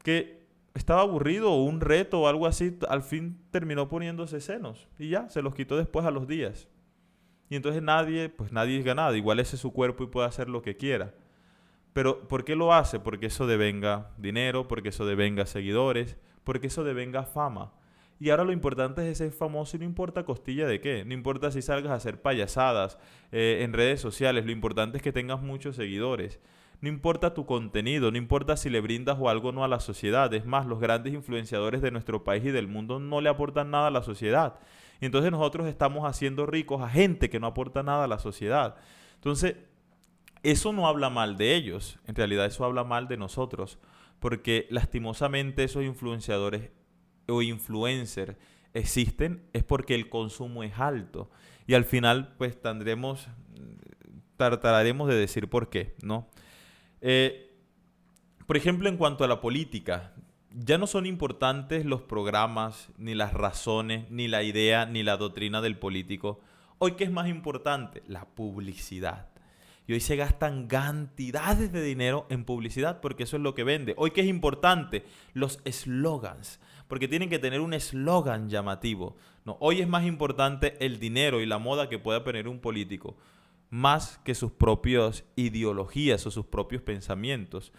que 0.03 0.41
estaba 0.75 1.03
aburrido 1.03 1.55
un 1.55 1.81
reto 1.81 2.21
o 2.21 2.29
algo 2.29 2.47
así, 2.47 2.79
al 2.89 3.03
fin 3.03 3.39
terminó 3.51 3.89
poniéndose 3.89 4.41
senos 4.41 4.89
y 4.99 5.11
ya, 5.11 5.29
se 5.29 5.43
los 5.43 5.55
quitó 5.55 5.77
después 5.77 6.07
a 6.07 6.11
los 6.11 6.27
días. 6.27 6.69
Y 7.51 7.57
entonces 7.57 7.83
nadie, 7.83 8.29
pues 8.29 8.53
nadie 8.53 8.79
diga 8.79 8.95
nada, 8.95 9.17
igual 9.17 9.41
ese 9.41 9.57
es 9.57 9.63
su 9.63 9.73
cuerpo 9.73 10.05
y 10.05 10.07
puede 10.07 10.29
hacer 10.29 10.49
lo 10.49 10.63
que 10.63 10.77
quiera. 10.77 11.13
Pero 11.93 12.29
¿por 12.29 12.45
qué 12.45 12.55
lo 12.55 12.73
hace? 12.73 13.01
Porque 13.01 13.27
eso 13.27 13.49
devenga 13.49 14.13
dinero, 14.17 14.69
porque 14.69 14.91
eso 14.91 15.05
devenga 15.05 15.45
seguidores, 15.47 16.17
porque 16.45 16.69
eso 16.69 16.85
devenga 16.85 17.25
fama. 17.25 17.73
Y 18.21 18.29
ahora 18.29 18.45
lo 18.45 18.53
importante 18.53 19.11
es 19.11 19.17
ser 19.17 19.33
famoso 19.33 19.79
no 19.79 19.85
importa 19.85 20.27
costilla 20.27 20.67
de 20.67 20.79
qué. 20.83 21.07
No 21.07 21.15
importa 21.15 21.51
si 21.51 21.63
salgas 21.63 21.91
a 21.91 21.95
hacer 21.95 22.21
payasadas 22.21 22.99
eh, 23.33 23.61
en 23.63 23.73
redes 23.73 23.99
sociales. 24.03 24.45
Lo 24.45 24.53
importante 24.53 24.99
es 24.99 25.03
que 25.03 25.11
tengas 25.11 25.41
muchos 25.41 25.75
seguidores. 25.77 26.39
No 26.83 26.91
importa 26.91 27.33
tu 27.33 27.47
contenido, 27.47 28.11
no 28.11 28.19
importa 28.19 28.59
si 28.59 28.69
le 28.69 28.81
brindas 28.83 29.17
o 29.19 29.31
algo 29.31 29.53
no 29.53 29.65
a 29.65 29.69
la 29.69 29.81
sociedad. 29.81 30.33
Es 30.35 30.45
más, 30.45 30.67
los 30.67 30.81
grandes 30.81 31.15
influenciadores 31.15 31.81
de 31.81 31.91
nuestro 31.91 32.23
país 32.23 32.45
y 32.45 32.51
del 32.51 32.69
mundo 32.69 33.01
no 33.01 33.23
le 33.23 33.31
aportan 33.31 33.71
nada 33.71 33.87
a 33.87 33.91
la 33.91 34.03
sociedad. 34.03 34.59
Y 35.01 35.07
entonces 35.07 35.31
nosotros 35.31 35.67
estamos 35.67 36.05
haciendo 36.05 36.45
ricos 36.45 36.83
a 36.83 36.91
gente 36.91 37.31
que 37.31 37.41
no 37.41 37.47
aporta 37.47 37.83
nada 37.83 38.05
a 38.05 38.09
la 38.09 38.19
sociedad. 38.19 38.77
Entonces, 39.15 39.57
eso 40.43 40.75
no 40.75 40.87
habla 40.87 41.09
mal 41.09 41.39
de 41.39 41.55
ellos. 41.55 41.99
En 42.07 42.15
realidad 42.15 42.45
eso 42.45 42.67
habla 42.67 42.85
mal 42.85 43.09
de 43.09 43.17
nosotros. 43.17 43.79
Porque 44.19 44.67
lastimosamente 44.69 45.65
esos 45.65 45.85
influenciadores 45.85 46.71
o 47.31 47.43
influencer 47.43 48.37
existen 48.75 49.43
es 49.53 49.65
porque 49.65 49.95
el 49.95 50.09
consumo 50.09 50.63
es 50.63 50.79
alto. 50.79 51.31
Y 51.67 51.75
al 51.75 51.85
final, 51.85 52.35
pues 52.37 52.61
tendremos, 52.61 53.29
de 54.39 55.15
decir 55.15 55.49
por 55.49 55.71
qué, 55.71 55.95
¿no? 56.03 56.29
Eh, 57.01 57.51
por 58.47 58.57
ejemplo, 58.57 58.89
en 58.89 58.97
cuanto 58.97 59.23
a 59.23 59.29
la 59.29 59.41
política, 59.41 60.13
ya 60.53 60.79
no 60.79 60.87
son 60.87 61.07
importantes 61.07 61.85
los 61.85 62.03
programas, 62.03 62.89
ni 62.99 63.15
las 63.15 63.33
razones, 63.33 64.11
ni 64.11 64.27
la 64.27 64.43
idea, 64.43 64.87
ni 64.87 65.03
la 65.03 65.17
doctrina 65.17 65.61
del 65.61 65.79
político. 65.79 66.41
Hoy, 66.79 66.93
¿qué 66.93 67.05
es 67.05 67.13
más 67.13 67.29
importante? 67.29 68.03
La 68.09 68.25
publicidad. 68.25 69.29
Y 69.87 69.93
hoy 69.93 70.01
se 70.01 70.17
gastan 70.17 70.67
cantidades 70.67 71.73
de 71.73 71.83
dinero 71.83 72.27
en 72.31 72.45
publicidad 72.45 73.01
porque 73.01 73.25
eso 73.25 73.37
es 73.37 73.43
lo 73.43 73.55
que 73.55 73.65
vende. 73.65 73.95
Hoy, 73.97 74.11
¿qué 74.11 74.23
es 74.23 74.29
importante? 74.29 75.05
Los 75.35 75.61
eslogans 75.65 76.61
porque 76.91 77.07
tienen 77.07 77.31
que 77.31 77.39
tener 77.39 77.61
un 77.61 77.73
eslogan 77.73 78.49
llamativo. 78.49 79.17
No, 79.45 79.57
hoy 79.61 79.81
es 79.81 79.87
más 79.87 80.05
importante 80.05 80.75
el 80.85 80.99
dinero 80.99 81.41
y 81.41 81.47
la 81.47 81.59
moda 81.59 81.89
que 81.89 82.01
pueda 82.01 82.25
tener 82.25 82.49
un 82.49 82.59
político, 82.59 83.17
más 83.71 84.19
que 84.25 84.35
sus 84.35 84.51
propias 84.51 85.25
ideologías 85.37 86.27
o 86.27 86.33
sus 86.33 86.47
propios 86.47 86.83
pensamientos. 86.83 87.73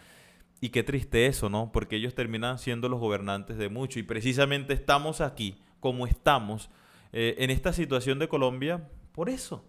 Y 0.62 0.70
qué 0.70 0.82
triste 0.82 1.26
eso, 1.26 1.50
¿no? 1.50 1.72
Porque 1.72 1.96
ellos 1.96 2.14
terminan 2.14 2.58
siendo 2.58 2.88
los 2.88 3.00
gobernantes 3.00 3.58
de 3.58 3.68
mucho. 3.68 3.98
Y 3.98 4.02
precisamente 4.02 4.72
estamos 4.72 5.20
aquí, 5.20 5.58
como 5.78 6.06
estamos, 6.06 6.70
eh, 7.12 7.34
en 7.36 7.50
esta 7.50 7.74
situación 7.74 8.18
de 8.18 8.28
Colombia, 8.28 8.88
por 9.12 9.28
eso. 9.28 9.62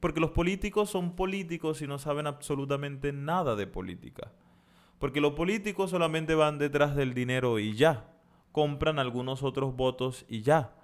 Porque 0.00 0.20
los 0.20 0.30
políticos 0.30 0.88
son 0.88 1.16
políticos 1.16 1.82
y 1.82 1.86
no 1.86 1.98
saben 1.98 2.26
absolutamente 2.26 3.12
nada 3.12 3.56
de 3.56 3.66
política. 3.66 4.32
Porque 4.98 5.20
los 5.20 5.34
políticos 5.34 5.90
solamente 5.90 6.34
van 6.34 6.56
detrás 6.56 6.96
del 6.96 7.12
dinero 7.12 7.58
y 7.58 7.74
ya 7.74 8.06
compran 8.52 8.98
algunos 8.98 9.42
otros 9.42 9.76
votos 9.76 10.24
y 10.28 10.42
ya. 10.42 10.74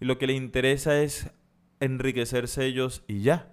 Y 0.00 0.04
lo 0.04 0.18
que 0.18 0.26
les 0.26 0.36
interesa 0.36 1.00
es 1.00 1.30
enriquecerse 1.80 2.64
ellos 2.66 3.02
y 3.06 3.22
ya. 3.22 3.52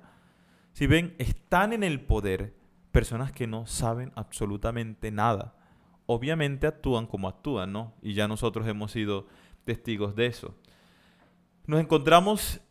Si 0.73 0.87
ven, 0.87 1.15
están 1.17 1.73
en 1.73 1.83
el 1.83 2.01
poder 2.01 2.55
personas 2.91 3.31
que 3.31 3.47
no 3.47 3.65
saben 3.65 4.11
absolutamente 4.15 5.11
nada. 5.11 5.55
Obviamente 6.05 6.67
actúan 6.67 7.07
como 7.07 7.27
actúan, 7.27 7.71
¿no? 7.71 7.93
Y 8.01 8.13
ya 8.13 8.27
nosotros 8.27 8.67
hemos 8.67 8.91
sido 8.91 9.27
testigos 9.63 10.15
de 10.15 10.27
eso. 10.27 10.55
Nos 11.65 11.79
encontramos 11.79 12.61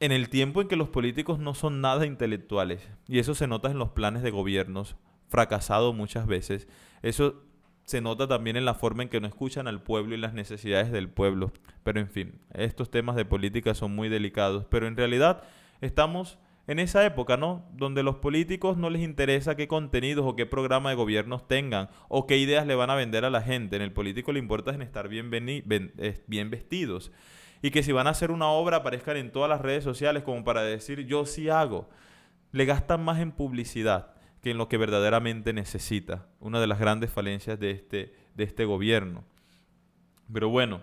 en 0.00 0.12
el 0.12 0.28
tiempo 0.28 0.60
en 0.60 0.68
que 0.68 0.76
los 0.76 0.88
políticos 0.88 1.38
no 1.38 1.54
son 1.54 1.80
nada 1.80 2.06
intelectuales. 2.06 2.88
Y 3.06 3.18
eso 3.18 3.34
se 3.34 3.46
nota 3.46 3.70
en 3.70 3.78
los 3.78 3.90
planes 3.90 4.22
de 4.22 4.30
gobiernos, 4.30 4.96
fracasado 5.28 5.92
muchas 5.92 6.26
veces. 6.26 6.66
Eso 7.02 7.42
se 7.84 8.00
nota 8.00 8.28
también 8.28 8.56
en 8.56 8.64
la 8.64 8.74
forma 8.74 9.02
en 9.02 9.08
que 9.08 9.20
no 9.20 9.26
escuchan 9.26 9.66
al 9.66 9.82
pueblo 9.82 10.14
y 10.14 10.18
las 10.18 10.32
necesidades 10.32 10.92
del 10.92 11.08
pueblo. 11.08 11.52
Pero 11.82 12.00
en 12.00 12.08
fin, 12.08 12.40
estos 12.54 12.90
temas 12.90 13.16
de 13.16 13.24
política 13.24 13.74
son 13.74 13.94
muy 13.94 14.08
delicados. 14.08 14.66
Pero 14.70 14.86
en 14.86 14.96
realidad 14.96 15.42
estamos 15.80 16.38
en 16.66 16.78
esa 16.78 17.04
época, 17.04 17.36
¿no? 17.36 17.66
Donde 17.72 18.04
los 18.04 18.16
políticos 18.16 18.76
no 18.76 18.90
les 18.90 19.02
interesa 19.02 19.56
qué 19.56 19.66
contenidos 19.66 20.24
o 20.24 20.36
qué 20.36 20.46
programa 20.46 20.90
de 20.90 20.96
gobiernos 20.96 21.48
tengan 21.48 21.88
o 22.08 22.26
qué 22.28 22.38
ideas 22.38 22.64
le 22.66 22.76
van 22.76 22.90
a 22.90 22.94
vender 22.94 23.24
a 23.24 23.30
la 23.30 23.42
gente. 23.42 23.74
En 23.74 23.82
el 23.82 23.92
político 23.92 24.32
le 24.32 24.38
importa 24.38 24.70
es 24.70 24.80
estar 24.80 25.08
bien, 25.08 25.30
bien 25.30 26.50
vestidos. 26.50 27.10
Y 27.60 27.72
que 27.72 27.82
si 27.82 27.90
van 27.90 28.06
a 28.06 28.10
hacer 28.10 28.30
una 28.30 28.48
obra 28.48 28.78
aparezcan 28.78 29.16
en 29.16 29.32
todas 29.32 29.50
las 29.50 29.60
redes 29.60 29.82
sociales 29.82 30.22
como 30.22 30.44
para 30.44 30.62
decir 30.62 31.06
yo 31.06 31.26
sí 31.26 31.48
hago. 31.48 31.88
Le 32.52 32.66
gastan 32.66 33.04
más 33.04 33.18
en 33.18 33.32
publicidad 33.32 34.14
que 34.42 34.50
en 34.50 34.58
lo 34.58 34.68
que 34.68 34.78
verdaderamente 34.78 35.52
necesita. 35.52 36.26
Una 36.40 36.60
de 36.60 36.66
las 36.66 36.78
grandes 36.78 37.10
falencias 37.10 37.58
de 37.58 37.70
este, 37.70 38.14
de 38.34 38.44
este 38.44 38.64
gobierno. 38.64 39.24
Pero 40.32 40.48
bueno, 40.48 40.82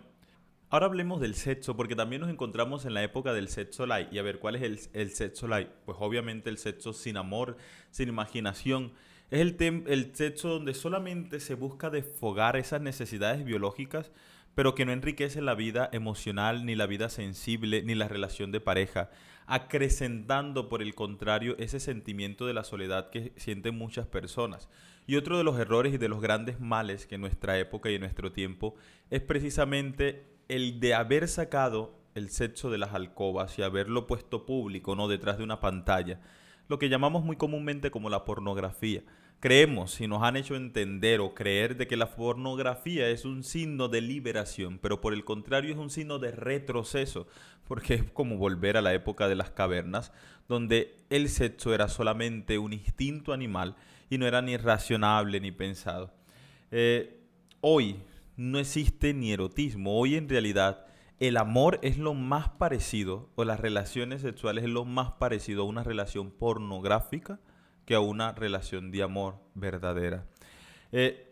ahora 0.69 0.85
hablemos 0.85 1.21
del 1.21 1.35
sexo, 1.35 1.75
porque 1.75 1.95
también 1.95 2.21
nos 2.21 2.29
encontramos 2.29 2.85
en 2.85 2.93
la 2.93 3.03
época 3.03 3.33
del 3.33 3.47
sexo 3.47 3.85
light. 3.85 4.11
Y 4.11 4.19
a 4.19 4.23
ver, 4.23 4.39
¿cuál 4.39 4.55
es 4.55 4.61
el, 4.61 4.79
el 4.93 5.11
sexo 5.11 5.47
light? 5.47 5.69
Pues 5.85 5.97
obviamente 6.01 6.49
el 6.49 6.57
sexo 6.57 6.93
sin 6.93 7.17
amor, 7.17 7.57
sin 7.89 8.09
imaginación. 8.09 8.93
Es 9.31 9.41
el, 9.41 9.55
el 9.87 10.15
sexo 10.15 10.49
donde 10.49 10.73
solamente 10.73 11.39
se 11.39 11.55
busca 11.55 11.89
desfogar 11.89 12.55
esas 12.57 12.81
necesidades 12.81 13.43
biológicas 13.43 14.11
pero 14.57 14.73
que 14.73 14.85
no 14.85 14.91
enriquece 14.91 15.39
la 15.39 15.53
vida 15.53 15.87
emocional, 15.93 16.65
ni 16.65 16.73
la 16.73 16.87
vida 16.87 17.09
sensible, 17.09 17.83
ni 17.83 17.93
la 17.93 18.07
relación 18.07 18.51
de 18.51 18.59
pareja, 18.59 19.11
acrecentando 19.45 20.67
por 20.67 20.81
el 20.81 20.95
contrario 20.95 21.55
ese 21.59 21.79
sentimiento 21.79 22.47
de 22.47 22.55
la 22.55 22.63
soledad 22.63 23.11
que 23.11 23.33
sienten 23.35 23.77
muchas 23.77 24.07
personas. 24.07 24.67
Y 25.05 25.15
otro 25.15 25.37
de 25.37 25.43
los 25.43 25.59
errores 25.59 25.93
y 25.93 25.99
de 25.99 26.09
los 26.09 26.21
grandes 26.21 26.59
males 26.59 27.05
que 27.05 27.13
en 27.13 27.21
nuestra 27.21 27.59
época 27.59 27.91
y 27.91 27.93
en 27.93 28.01
nuestro 28.01 28.31
tiempo 28.31 28.73
es 29.11 29.21
precisamente 29.21 30.25
el 30.47 30.79
de 30.79 30.95
haber 30.95 31.27
sacado 31.27 31.93
el 32.15 32.31
sexo 32.31 32.71
de 32.71 32.79
las 32.79 32.95
alcobas 32.95 33.59
y 33.59 33.61
haberlo 33.61 34.07
puesto 34.07 34.47
público, 34.47 34.95
no 34.95 35.07
detrás 35.07 35.37
de 35.37 35.43
una 35.43 35.61
pantalla, 35.61 36.19
lo 36.67 36.79
que 36.79 36.89
llamamos 36.89 37.23
muy 37.23 37.35
comúnmente 37.35 37.91
como 37.91 38.09
la 38.09 38.25
pornografía 38.25 39.03
creemos 39.39 40.01
y 40.01 40.07
nos 40.07 40.23
han 40.23 40.35
hecho 40.35 40.55
entender 40.55 41.19
o 41.19 41.33
creer 41.33 41.77
de 41.77 41.87
que 41.87 41.97
la 41.97 42.15
pornografía 42.15 43.09
es 43.09 43.25
un 43.25 43.43
signo 43.43 43.87
de 43.87 44.01
liberación, 44.01 44.79
pero 44.79 44.99
por 45.01 45.13
el 45.13 45.23
contrario 45.25 45.71
es 45.71 45.77
un 45.77 45.89
signo 45.89 46.19
de 46.19 46.31
retroceso, 46.31 47.27
porque 47.67 47.95
es 47.95 48.03
como 48.03 48.37
volver 48.37 48.77
a 48.77 48.81
la 48.81 48.93
época 48.93 49.27
de 49.27 49.35
las 49.35 49.51
cavernas, 49.51 50.11
donde 50.47 50.95
el 51.09 51.29
sexo 51.29 51.73
era 51.73 51.87
solamente 51.87 52.57
un 52.57 52.73
instinto 52.73 53.33
animal 53.33 53.75
y 54.09 54.17
no 54.17 54.25
era 54.25 54.41
ni 54.41 54.57
racionable 54.57 55.39
ni 55.39 55.51
pensado. 55.51 56.13
Eh, 56.71 57.19
hoy 57.61 57.97
no 58.37 58.59
existe 58.59 59.13
ni 59.13 59.31
erotismo, 59.31 59.99
hoy 59.99 60.15
en 60.15 60.29
realidad 60.29 60.85
el 61.19 61.37
amor 61.37 61.79
es 61.81 61.97
lo 61.97 62.13
más 62.13 62.49
parecido, 62.49 63.29
o 63.35 63.43
las 63.43 63.59
relaciones 63.59 64.21
sexuales 64.21 64.63
es 64.63 64.69
lo 64.69 64.85
más 64.85 65.13
parecido 65.13 65.63
a 65.63 65.65
una 65.65 65.83
relación 65.83 66.31
pornográfica, 66.31 67.39
que 67.87 67.95
a 67.95 68.01
una 68.01 68.33
relación 68.33 68.91
de 68.91 69.01
amor 69.01 69.39
verdadera. 69.55 70.25
Eh, 70.91 71.31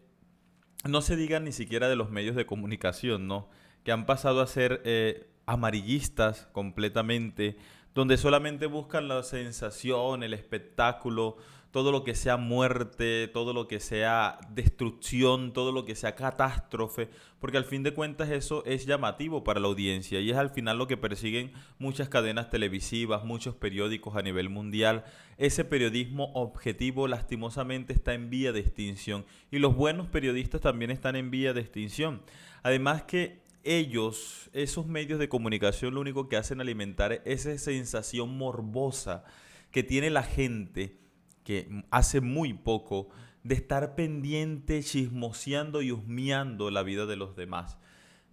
no 0.87 1.01
se 1.01 1.17
diga 1.17 1.41
ni 1.41 1.51
siquiera 1.51 1.89
de 1.89 1.97
los 1.97 2.09
medios 2.09 2.33
de 2.37 2.45
comunicación, 2.45 3.27
¿no? 3.27 3.49
Que 3.83 3.91
han 3.91 4.05
pasado 4.05 4.39
a 4.39 4.47
ser 4.47 4.81
eh, 4.85 5.27
amarillistas 5.45 6.47
completamente, 6.53 7.57
donde 7.95 8.17
solamente 8.17 8.67
buscan 8.67 9.07
la 9.07 9.23
sensación, 9.23 10.21
el 10.21 10.33
espectáculo, 10.33 11.37
todo 11.71 11.91
lo 11.91 12.03
que 12.03 12.15
sea 12.15 12.37
muerte, 12.37 13.27
todo 13.27 13.51
lo 13.51 13.67
que 13.67 13.79
sea 13.79 14.37
destrucción, 14.49 15.51
todo 15.51 15.71
lo 15.71 15.83
que 15.83 15.95
sea 15.95 16.15
catástrofe, 16.15 17.09
porque 17.39 17.57
al 17.57 17.65
fin 17.65 17.83
de 17.83 17.93
cuentas 17.93 18.29
eso 18.29 18.63
es 18.65 18.85
llamativo 18.85 19.43
para 19.43 19.59
la 19.59 19.67
audiencia 19.67 20.19
y 20.19 20.29
es 20.29 20.37
al 20.37 20.51
final 20.51 20.77
lo 20.77 20.87
que 20.87 20.97
persiguen 20.97 21.51
muchas 21.79 22.07
cadenas 22.07 22.49
televisivas, 22.49 23.23
muchos 23.23 23.55
periódicos 23.55 24.15
a 24.15 24.21
nivel 24.21 24.49
mundial. 24.49 25.03
Ese 25.37 25.65
periodismo 25.65 26.31
objetivo 26.33 27.07
lastimosamente 27.07 27.93
está 27.93 28.13
en 28.13 28.29
vía 28.29 28.51
de 28.53 28.61
extinción 28.61 29.25
y 29.51 29.59
los 29.59 29.75
buenos 29.75 30.07
periodistas 30.07 30.61
también 30.61 30.91
están 30.91 31.15
en 31.15 31.29
vía 31.29 31.53
de 31.53 31.61
extinción. 31.61 32.21
Además 32.63 33.03
que 33.03 33.44
ellos, 33.65 34.49
esos 34.53 34.87
medios 34.87 35.19
de 35.19 35.27
comunicación, 35.27 35.93
lo 35.93 36.01
único 36.01 36.29
que 36.29 36.37
hacen 36.37 36.61
alimentar 36.61 37.21
es 37.25 37.45
esa 37.45 37.57
sensación 37.57 38.37
morbosa 38.37 39.25
que 39.71 39.83
tiene 39.83 40.09
la 40.09 40.23
gente 40.23 40.97
que 41.43 41.83
hace 41.91 42.21
muy 42.21 42.53
poco 42.53 43.09
de 43.43 43.55
estar 43.55 43.95
pendiente, 43.95 44.81
chismoseando 44.81 45.81
y 45.81 45.91
husmeando 45.91 46.71
la 46.71 46.83
vida 46.83 47.05
de 47.05 47.15
los 47.15 47.35
demás. 47.35 47.77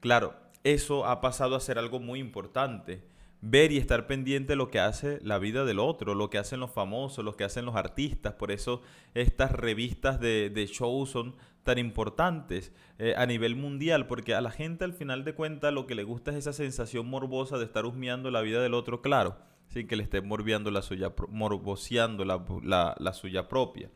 Claro, 0.00 0.34
eso 0.64 1.06
ha 1.06 1.20
pasado 1.20 1.56
a 1.56 1.60
ser 1.60 1.78
algo 1.78 1.98
muy 2.00 2.20
importante. 2.20 3.02
Ver 3.42 3.72
y 3.72 3.78
estar 3.78 4.06
pendiente 4.06 4.52
de 4.52 4.56
lo 4.56 4.70
que 4.70 4.80
hace 4.80 5.18
la 5.22 5.38
vida 5.38 5.64
del 5.64 5.80
otro, 5.80 6.14
lo 6.14 6.30
que 6.30 6.38
hacen 6.38 6.60
los 6.60 6.70
famosos, 6.70 7.24
lo 7.24 7.36
que 7.36 7.44
hacen 7.44 7.64
los 7.64 7.76
artistas. 7.76 8.34
Por 8.34 8.50
eso 8.50 8.82
estas 9.14 9.52
revistas 9.52 10.20
de, 10.20 10.48
de 10.48 10.66
show 10.66 11.04
son 11.06 11.34
tan 11.64 11.78
importantes 11.78 12.72
eh, 12.98 13.14
a 13.16 13.26
nivel 13.26 13.56
mundial, 13.56 14.06
porque 14.06 14.34
a 14.34 14.40
la 14.40 14.50
gente 14.50 14.84
al 14.84 14.94
final 14.94 15.24
de 15.24 15.34
cuentas 15.34 15.72
lo 15.72 15.86
que 15.86 15.94
le 15.94 16.04
gusta 16.04 16.30
es 16.30 16.38
esa 16.38 16.52
sensación 16.52 17.06
morbosa 17.06 17.58
de 17.58 17.64
estar 17.64 17.84
husmeando 17.84 18.30
la 18.30 18.40
vida 18.40 18.62
del 18.62 18.74
otro, 18.74 19.02
claro 19.02 19.36
sin 19.72 19.86
que 19.86 19.96
le 19.96 20.02
esté 20.02 20.20
morbiando 20.20 20.70
la 20.70 20.82
suya, 20.82 21.12
morboseando 21.28 22.24
la, 22.24 22.94
la, 22.98 23.12
suya 23.12 23.48
propia. 23.48 23.90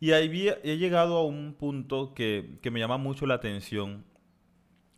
Y 0.00 0.12
ahí 0.12 0.48
he 0.62 0.78
llegado 0.78 1.18
a 1.18 1.24
un 1.24 1.54
punto 1.54 2.14
que, 2.14 2.58
que, 2.62 2.70
me 2.70 2.80
llama 2.80 2.96
mucho 2.96 3.26
la 3.26 3.34
atención 3.34 4.04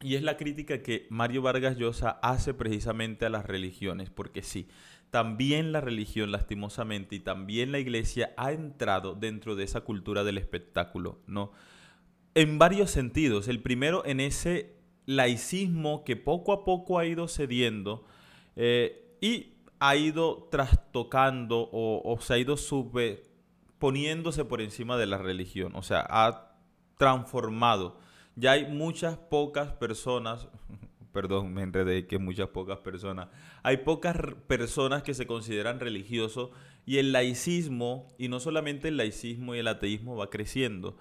y 0.02 0.16
es 0.16 0.22
la 0.22 0.36
crítica 0.36 0.82
que 0.82 1.06
Mario 1.10 1.42
Vargas 1.42 1.76
Llosa 1.76 2.18
hace 2.22 2.54
precisamente 2.54 3.26
a 3.26 3.30
las 3.30 3.46
religiones, 3.46 4.10
porque 4.10 4.42
sí, 4.42 4.68
también 5.10 5.72
la 5.72 5.80
religión 5.80 6.32
lastimosamente 6.32 7.16
y 7.16 7.20
también 7.20 7.70
la 7.70 7.78
iglesia 7.78 8.32
ha 8.36 8.52
entrado 8.52 9.14
dentro 9.14 9.56
de 9.56 9.64
esa 9.64 9.82
cultura 9.82 10.24
del 10.24 10.38
espectáculo, 10.38 11.20
¿no? 11.26 11.52
En 12.34 12.58
varios 12.58 12.90
sentidos. 12.90 13.46
El 13.46 13.60
primero 13.60 14.04
en 14.06 14.20
ese 14.20 14.74
laicismo 15.04 16.04
que 16.04 16.16
poco 16.16 16.52
a 16.52 16.64
poco 16.64 16.98
ha 16.98 17.04
ido 17.04 17.28
cediendo 17.28 18.04
eh, 18.56 19.16
y 19.20 19.52
ha 19.80 19.96
ido 19.96 20.48
trastocando 20.50 21.68
o, 21.72 22.16
se 22.20 22.34
ha 22.34 22.38
ido 22.38 22.56
poniéndose 23.78 24.44
por 24.44 24.60
encima 24.60 24.96
de 24.96 25.06
la 25.06 25.18
religión, 25.18 25.74
o 25.74 25.82
sea, 25.82 26.06
ha 26.08 26.56
transformado. 26.96 27.98
Ya 28.36 28.52
hay 28.52 28.66
muchas 28.66 29.16
pocas 29.16 29.72
personas, 29.72 30.48
perdón, 31.12 31.52
me 31.52 31.62
enredé 31.62 32.06
que 32.06 32.18
muchas 32.18 32.48
pocas 32.48 32.78
personas, 32.78 33.28
hay 33.62 33.78
pocas 33.78 34.16
personas 34.46 35.02
que 35.02 35.14
se 35.14 35.26
consideran 35.26 35.80
religiosos 35.80 36.50
y 36.86 36.98
el 36.98 37.12
laicismo, 37.12 38.08
y 38.18 38.28
no 38.28 38.40
solamente 38.40 38.88
el 38.88 38.96
laicismo 38.96 39.54
y 39.54 39.58
el 39.58 39.68
ateísmo 39.68 40.16
va 40.16 40.30
creciendo, 40.30 40.96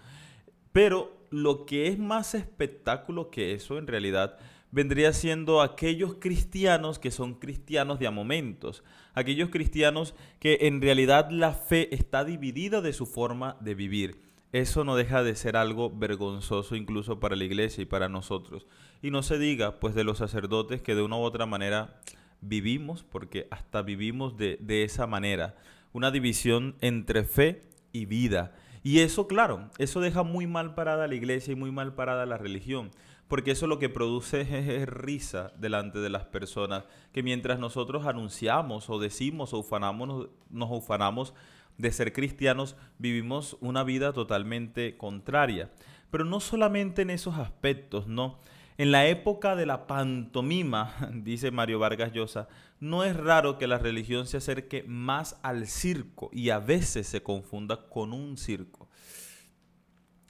pero 0.71 1.17
lo 1.29 1.65
que 1.65 1.87
es 1.87 1.97
más 1.97 2.35
espectáculo 2.35 3.29
que 3.29 3.53
eso 3.53 3.77
en 3.77 3.87
realidad 3.87 4.37
vendría 4.71 5.11
siendo 5.13 5.61
aquellos 5.61 6.15
cristianos 6.15 6.97
que 6.97 7.11
son 7.11 7.35
cristianos 7.35 7.99
de 7.99 8.07
a 8.07 8.11
momentos, 8.11 8.83
aquellos 9.13 9.49
cristianos 9.49 10.15
que 10.39 10.59
en 10.61 10.81
realidad 10.81 11.29
la 11.29 11.53
fe 11.53 11.93
está 11.93 12.23
dividida 12.23 12.81
de 12.81 12.93
su 12.93 13.05
forma 13.05 13.57
de 13.59 13.75
vivir. 13.75 14.30
Eso 14.51 14.83
no 14.83 14.95
deja 14.95 15.23
de 15.23 15.35
ser 15.35 15.55
algo 15.55 15.89
vergonzoso 15.89 16.75
incluso 16.75 17.19
para 17.19 17.35
la 17.35 17.43
iglesia 17.45 17.83
y 17.83 17.85
para 17.85 18.09
nosotros. 18.09 18.67
Y 19.01 19.11
no 19.11 19.23
se 19.23 19.37
diga 19.39 19.79
pues 19.79 19.95
de 19.95 20.03
los 20.03 20.17
sacerdotes 20.17 20.81
que 20.81 20.95
de 20.95 21.01
una 21.01 21.17
u 21.17 21.21
otra 21.21 21.45
manera 21.45 22.01
vivimos, 22.41 23.03
porque 23.03 23.47
hasta 23.51 23.81
vivimos 23.81 24.35
de, 24.37 24.57
de 24.59 24.83
esa 24.83 25.07
manera, 25.07 25.55
una 25.93 26.11
división 26.11 26.75
entre 26.81 27.23
fe 27.23 27.61
y 27.93 28.05
vida. 28.05 28.53
Y 28.83 28.99
eso, 28.99 29.27
claro, 29.27 29.69
eso 29.77 30.01
deja 30.01 30.23
muy 30.23 30.47
mal 30.47 30.73
parada 30.75 31.05
a 31.05 31.07
la 31.07 31.15
iglesia 31.15 31.53
y 31.53 31.55
muy 31.55 31.71
mal 31.71 31.93
parada 31.93 32.23
a 32.23 32.25
la 32.25 32.37
religión 32.37 32.91
porque 33.31 33.51
eso 33.51 33.65
lo 33.65 33.79
que 33.79 33.87
produce 33.87 34.41
es, 34.41 34.89
risa 34.89 35.53
delante 35.57 35.99
de 35.99 36.09
las 36.09 36.25
personas, 36.25 36.83
que 37.13 37.23
mientras 37.23 37.59
nosotros 37.59 38.05
anunciamos 38.05 38.89
o 38.89 38.99
decimos 38.99 39.53
o 39.53 39.59
ufanamos, 39.59 40.27
nos 40.49 40.69
ufanamos 40.69 41.33
de 41.81 41.91
ser 41.91 42.13
cristianos, 42.13 42.75
vivimos 42.97 43.57
una 43.59 43.83
vida 43.83 44.13
totalmente 44.13 44.97
contraria. 44.97 45.71
Pero 46.09 46.25
no 46.25 46.39
solamente 46.39 47.01
en 47.01 47.09
esos 47.09 47.37
aspectos, 47.37 48.07
no. 48.07 48.39
En 48.77 48.91
la 48.91 49.07
época 49.07 49.55
de 49.55 49.65
la 49.65 49.87
pantomima, 49.87 50.95
dice 51.13 51.51
Mario 51.51 51.79
Vargas 51.79 52.13
Llosa, 52.13 52.47
no 52.79 53.03
es 53.03 53.15
raro 53.15 53.57
que 53.57 53.67
la 53.67 53.77
religión 53.77 54.27
se 54.27 54.37
acerque 54.37 54.83
más 54.87 55.39
al 55.43 55.67
circo 55.67 56.29
y 56.31 56.49
a 56.49 56.59
veces 56.59 57.07
se 57.07 57.21
confunda 57.21 57.89
con 57.89 58.13
un 58.13 58.37
circo. 58.37 58.89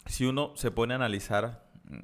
Si 0.06 0.26
uno 0.26 0.54
se 0.56 0.72
pone 0.72 0.94
a 0.94 0.98
analizar 0.98 1.70
mm, 1.84 1.98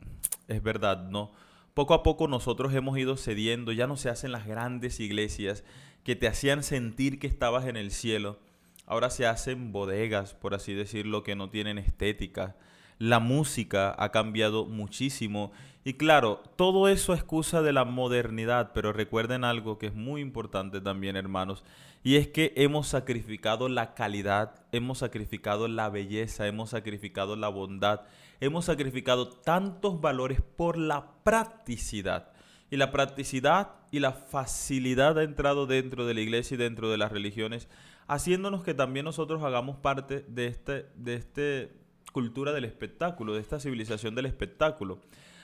es 0.47 0.63
verdad, 0.63 1.09
¿no? 1.09 1.31
Poco 1.73 1.93
a 1.93 2.01
poco 2.01 2.27
nosotros 2.27 2.73
hemos 2.73 2.97
ido 2.97 3.17
cediendo, 3.17 3.71
ya 3.71 3.85
no 3.85 3.97
se 3.97 4.09
hacen 4.09 4.31
las 4.31 4.47
grandes 4.47 4.99
iglesias 4.99 5.63
que 6.03 6.15
te 6.15 6.27
hacían 6.27 6.63
sentir 6.63 7.19
que 7.19 7.27
estabas 7.27 7.65
en 7.65 7.77
el 7.77 7.91
cielo. 7.91 8.39
Ahora 8.87 9.09
se 9.09 9.27
hacen 9.27 9.73
bodegas, 9.73 10.33
por 10.33 10.55
así 10.55 10.73
decirlo, 10.73 11.21
que 11.21 11.35
no 11.35 11.49
tienen 11.49 11.77
estética. 11.77 12.55
La 12.99 13.19
música 13.19 13.93
ha 13.97 14.11
cambiado 14.11 14.65
muchísimo. 14.65 15.51
Y 15.83 15.93
claro, 15.93 16.41
todo 16.55 16.87
eso 16.87 17.13
es 17.13 17.19
excusa 17.19 17.61
de 17.61 17.73
la 17.73 17.83
modernidad, 17.83 18.71
pero 18.73 18.93
recuerden 18.93 19.43
algo 19.43 19.77
que 19.77 19.87
es 19.87 19.93
muy 19.93 20.21
importante 20.21 20.79
también, 20.79 21.17
hermanos, 21.17 21.65
y 22.01 22.15
es 22.15 22.29
que 22.29 22.53
hemos 22.55 22.87
sacrificado 22.87 23.67
la 23.67 23.93
calidad, 23.93 24.55
hemos 24.71 24.99
sacrificado 24.99 25.67
la 25.67 25.89
belleza, 25.89 26.47
hemos 26.47 26.69
sacrificado 26.69 27.35
la 27.35 27.49
bondad, 27.49 28.01
hemos 28.39 28.65
sacrificado 28.65 29.27
tantos 29.27 29.99
valores 29.99 30.41
por 30.41 30.77
la 30.77 31.11
practicidad. 31.23 32.31
Y 32.69 32.77
la 32.77 32.91
practicidad 32.91 33.71
y 33.91 33.99
la 33.99 34.13
facilidad 34.13 35.17
ha 35.19 35.23
entrado 35.23 35.67
dentro 35.67 36.05
de 36.05 36.13
la 36.13 36.21
iglesia 36.21 36.55
y 36.55 36.57
dentro 36.57 36.89
de 36.89 36.97
las 36.97 37.11
religiones, 37.11 37.67
haciéndonos 38.07 38.63
que 38.63 38.73
también 38.73 39.05
nosotros 39.05 39.43
hagamos 39.43 39.77
parte 39.77 40.25
de 40.27 40.47
este, 40.47 40.85
de 40.95 41.15
este 41.15 41.71
cultura 42.11 42.51
del 42.51 42.65
espectáculo, 42.65 43.35
de 43.35 43.41
esta 43.41 43.59
civilización 43.59 44.15
del 44.15 44.25
espectáculo. 44.25 45.01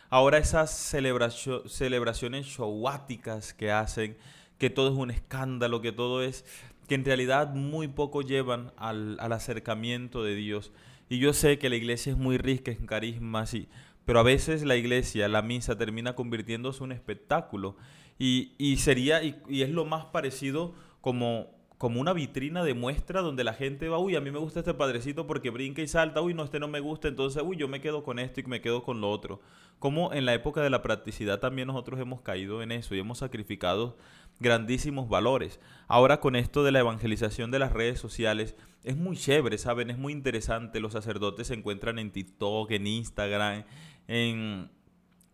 Ahora 0.10 0.38
esas 0.38 0.72
celebraciones 0.72 2.46
showáticas 2.46 3.54
que 3.54 3.72
hacen, 3.72 4.18
que 4.58 4.70
todo 4.70 4.90
es 4.90 4.96
un 4.96 5.12
escándalo, 5.12 5.82
que 5.82 5.92
todo 5.92 6.24
es, 6.24 6.46
que 6.88 6.96
en 6.96 7.06
realidad 7.06 7.54
muy 7.54 7.88
poco 7.88 8.22
llevan 8.22 8.72
al, 8.78 9.20
acercamiento 9.20 10.24
de 10.24 10.36
Dios. 10.36 10.72
Y 11.10 11.20
yo 11.20 11.34
sé 11.34 11.58
que 11.58 11.70
la 11.70 11.76
iglesia 11.76 12.12
es 12.12 12.18
muy 12.18 12.38
rica 12.38 12.72
en 12.72 12.86
carismas, 12.86 13.54
y, 13.54 13.68
pero 14.06 14.20
a 14.20 14.24
veces 14.24 14.64
la 14.64 14.76
iglesia, 14.76 15.28
la 15.28 15.42
misa, 15.42 15.78
termina 15.78 16.16
convirtiéndose 16.16 16.80
en 16.80 16.86
un 16.86 16.92
espectáculo. 16.92 17.76
Y, 18.20 18.54
y 18.58 18.78
sería, 18.78 19.24
y, 19.24 19.62
es 19.64 19.70
lo 19.70 19.86
más 19.86 20.06
parecido 20.06 20.76
como, 21.02 21.50
como 21.84 22.00
una 22.00 22.14
vitrina 22.14 22.64
de 22.64 22.74
muestra 22.74 23.20
donde 23.20 23.44
la 23.44 23.54
gente 23.54 23.90
va, 23.90 23.98
uy, 23.98 24.16
a 24.16 24.22
mí 24.22 24.32
me 24.32 24.40
gusta 24.40 24.60
este 24.62 24.74
padrecito 24.74 25.28
porque 25.28 25.50
brinca 25.50 25.82
y 25.82 25.88
salta, 25.90 26.22
uy, 26.22 26.34
no, 26.34 26.46
este 26.46 26.58
no 26.58 26.70
me 26.70 26.80
gusta, 26.80 27.10
entonces, 27.10 27.44
uy, 27.46 27.58
yo 27.58 27.68
me 27.68 27.82
quedo 27.82 28.06
con 28.06 28.20
esto 28.20 28.40
y 28.40 28.44
me 28.46 28.62
quedo 28.62 28.84
con 28.84 29.02
lo 29.02 29.12
otro. 29.12 29.42
Como 29.80 30.14
en 30.14 30.26
la 30.26 30.34
época 30.34 30.62
de 30.62 30.70
la 30.70 30.82
practicidad 30.82 31.42
también 31.42 31.68
nosotros 31.68 32.00
hemos 32.00 32.22
caído 32.22 32.64
en 32.64 32.72
eso 32.72 32.96
y 32.96 33.00
hemos 33.00 33.18
sacrificado 33.18 33.98
grandísimos 34.40 35.10
valores. 35.10 35.60
Ahora 35.90 36.22
con 36.22 36.38
esto 36.38 36.64
de 36.64 36.72
la 36.72 36.80
evangelización 36.80 37.52
de 37.52 37.60
las 37.60 37.74
redes 37.74 38.00
sociales, 38.00 38.56
es 38.86 38.96
muy 38.96 39.18
chévere, 39.18 39.58
¿saben? 39.58 39.90
Es 39.90 39.98
muy 39.98 40.14
interesante. 40.14 40.80
Los 40.80 40.94
sacerdotes 40.94 41.48
se 41.48 41.54
encuentran 41.54 42.00
en 42.00 42.14
TikTok, 42.14 42.72
en 42.72 42.88
Instagram, 42.88 43.66
en, 44.08 44.72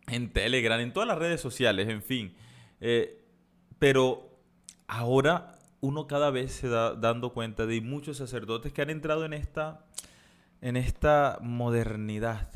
en 0.07 0.33
Telegram, 0.33 0.79
en 0.79 0.93
todas 0.93 1.07
las 1.07 1.19
redes 1.19 1.41
sociales, 1.41 1.87
en 1.89 2.01
fin. 2.01 2.33
Eh, 2.81 3.21
pero 3.77 4.31
ahora 4.87 5.58
uno 5.81 6.07
cada 6.07 6.31
vez 6.31 6.51
se 6.51 6.67
da 6.67 6.95
dando 6.95 7.31
cuenta 7.31 7.65
de 7.65 7.81
muchos 7.81 8.17
sacerdotes 8.17 8.73
que 8.73 8.81
han 8.81 8.89
entrado 8.89 9.25
en 9.25 9.33
esta, 9.33 9.85
en 10.61 10.77
esta 10.77 11.39
modernidad, 11.41 12.49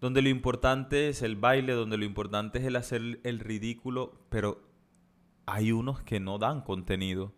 donde 0.00 0.22
lo 0.22 0.28
importante 0.28 1.08
es 1.08 1.22
el 1.22 1.36
baile, 1.36 1.72
donde 1.72 1.96
lo 1.96 2.04
importante 2.04 2.58
es 2.58 2.64
el 2.64 2.76
hacer 2.76 3.20
el 3.22 3.38
ridículo, 3.38 4.12
pero 4.28 4.62
hay 5.46 5.72
unos 5.72 6.02
que 6.02 6.20
no 6.20 6.38
dan 6.38 6.62
contenido. 6.62 7.32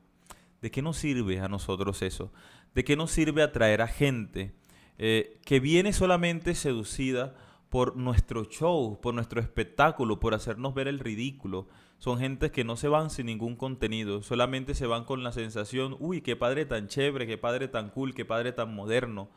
¿De 0.62 0.70
qué 0.70 0.80
nos 0.80 0.96
sirve 0.96 1.40
a 1.40 1.48
nosotros 1.48 2.00
eso? 2.00 2.32
¿De 2.74 2.84
qué 2.84 2.96
nos 2.96 3.10
sirve 3.10 3.42
atraer 3.42 3.82
a 3.82 3.86
gente 3.86 4.54
eh, 4.96 5.40
que 5.44 5.60
viene 5.60 5.92
solamente 5.92 6.54
seducida 6.54 7.34
por 7.74 7.96
nuestro 7.96 8.44
show, 8.44 9.00
por 9.00 9.14
nuestro 9.14 9.40
espectáculo, 9.40 10.20
por 10.20 10.32
hacernos 10.32 10.74
ver 10.74 10.86
el 10.86 11.00
ridículo. 11.00 11.66
Son 11.98 12.20
gentes 12.20 12.52
que 12.52 12.62
no 12.62 12.76
se 12.76 12.86
van 12.86 13.10
sin 13.10 13.26
ningún 13.26 13.56
contenido, 13.56 14.22
solamente 14.22 14.76
se 14.76 14.86
van 14.86 15.02
con 15.02 15.24
la 15.24 15.32
sensación, 15.32 15.96
uy, 15.98 16.20
qué 16.20 16.36
padre 16.36 16.66
tan 16.66 16.86
chévere, 16.86 17.26
qué 17.26 17.36
padre 17.36 17.66
tan 17.66 17.90
cool, 17.90 18.14
qué 18.14 18.24
padre 18.24 18.52
tan 18.52 18.72
moderno. 18.72 19.28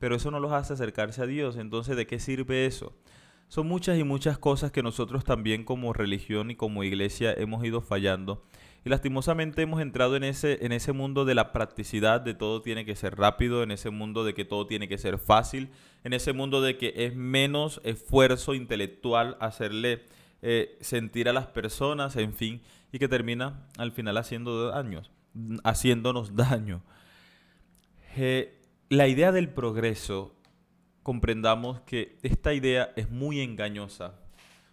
Pero 0.00 0.16
eso 0.16 0.32
no 0.32 0.40
los 0.40 0.50
hace 0.50 0.72
acercarse 0.72 1.22
a 1.22 1.26
Dios, 1.26 1.56
entonces 1.56 1.96
¿de 1.96 2.08
qué 2.08 2.18
sirve 2.18 2.66
eso? 2.66 2.92
Son 3.46 3.68
muchas 3.68 3.96
y 3.96 4.02
muchas 4.02 4.36
cosas 4.36 4.72
que 4.72 4.82
nosotros 4.82 5.22
también 5.24 5.62
como 5.62 5.92
religión 5.92 6.50
y 6.50 6.56
como 6.56 6.82
iglesia 6.82 7.32
hemos 7.34 7.64
ido 7.64 7.82
fallando. 7.82 8.42
Y 8.86 8.88
lastimosamente 8.88 9.62
hemos 9.62 9.80
entrado 9.80 10.14
en 10.14 10.22
ese, 10.22 10.64
en 10.64 10.70
ese 10.70 10.92
mundo 10.92 11.24
de 11.24 11.34
la 11.34 11.50
practicidad, 11.50 12.20
de 12.20 12.34
todo 12.34 12.62
tiene 12.62 12.84
que 12.84 12.94
ser 12.94 13.16
rápido, 13.16 13.64
en 13.64 13.72
ese 13.72 13.90
mundo 13.90 14.22
de 14.22 14.32
que 14.32 14.44
todo 14.44 14.68
tiene 14.68 14.86
que 14.86 14.96
ser 14.96 15.18
fácil, 15.18 15.70
en 16.04 16.12
ese 16.12 16.32
mundo 16.32 16.62
de 16.62 16.78
que 16.78 16.94
es 16.94 17.16
menos 17.16 17.80
esfuerzo 17.82 18.54
intelectual 18.54 19.38
hacerle 19.40 20.04
eh, 20.40 20.78
sentir 20.80 21.28
a 21.28 21.32
las 21.32 21.48
personas, 21.48 22.14
en 22.14 22.32
fin, 22.32 22.62
y 22.92 23.00
que 23.00 23.08
termina 23.08 23.66
al 23.76 23.90
final 23.90 24.18
haciendo 24.18 24.68
daños, 24.68 25.10
haciéndonos 25.64 26.36
daño. 26.36 26.80
Eh, 28.16 28.56
la 28.88 29.08
idea 29.08 29.32
del 29.32 29.48
progreso 29.48 30.36
comprendamos 31.02 31.80
que 31.80 32.20
esta 32.22 32.54
idea 32.54 32.92
es 32.94 33.10
muy 33.10 33.40
engañosa, 33.40 34.14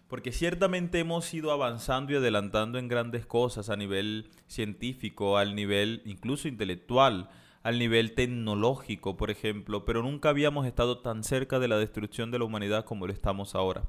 porque 0.08 0.32
ciertamente 0.32 0.98
hemos 0.98 1.32
ido 1.32 1.50
avanzando 1.50 2.12
y 2.12 2.16
adelantando 2.16 2.78
en 2.78 2.88
grandes 2.88 3.26
cosas 3.26 3.70
a 3.70 3.76
nivel 3.76 4.30
científico, 4.46 5.38
al 5.38 5.54
nivel 5.54 6.02
incluso 6.04 6.48
intelectual, 6.48 7.30
al 7.62 7.78
nivel 7.78 8.14
tecnológico, 8.14 9.16
por 9.16 9.30
ejemplo, 9.30 9.84
pero 9.84 10.02
nunca 10.02 10.28
habíamos 10.28 10.66
estado 10.66 10.98
tan 10.98 11.24
cerca 11.24 11.58
de 11.58 11.68
la 11.68 11.78
destrucción 11.78 12.30
de 12.30 12.38
la 12.38 12.44
humanidad 12.44 12.84
como 12.84 13.06
lo 13.06 13.12
estamos 13.12 13.54
ahora. 13.54 13.88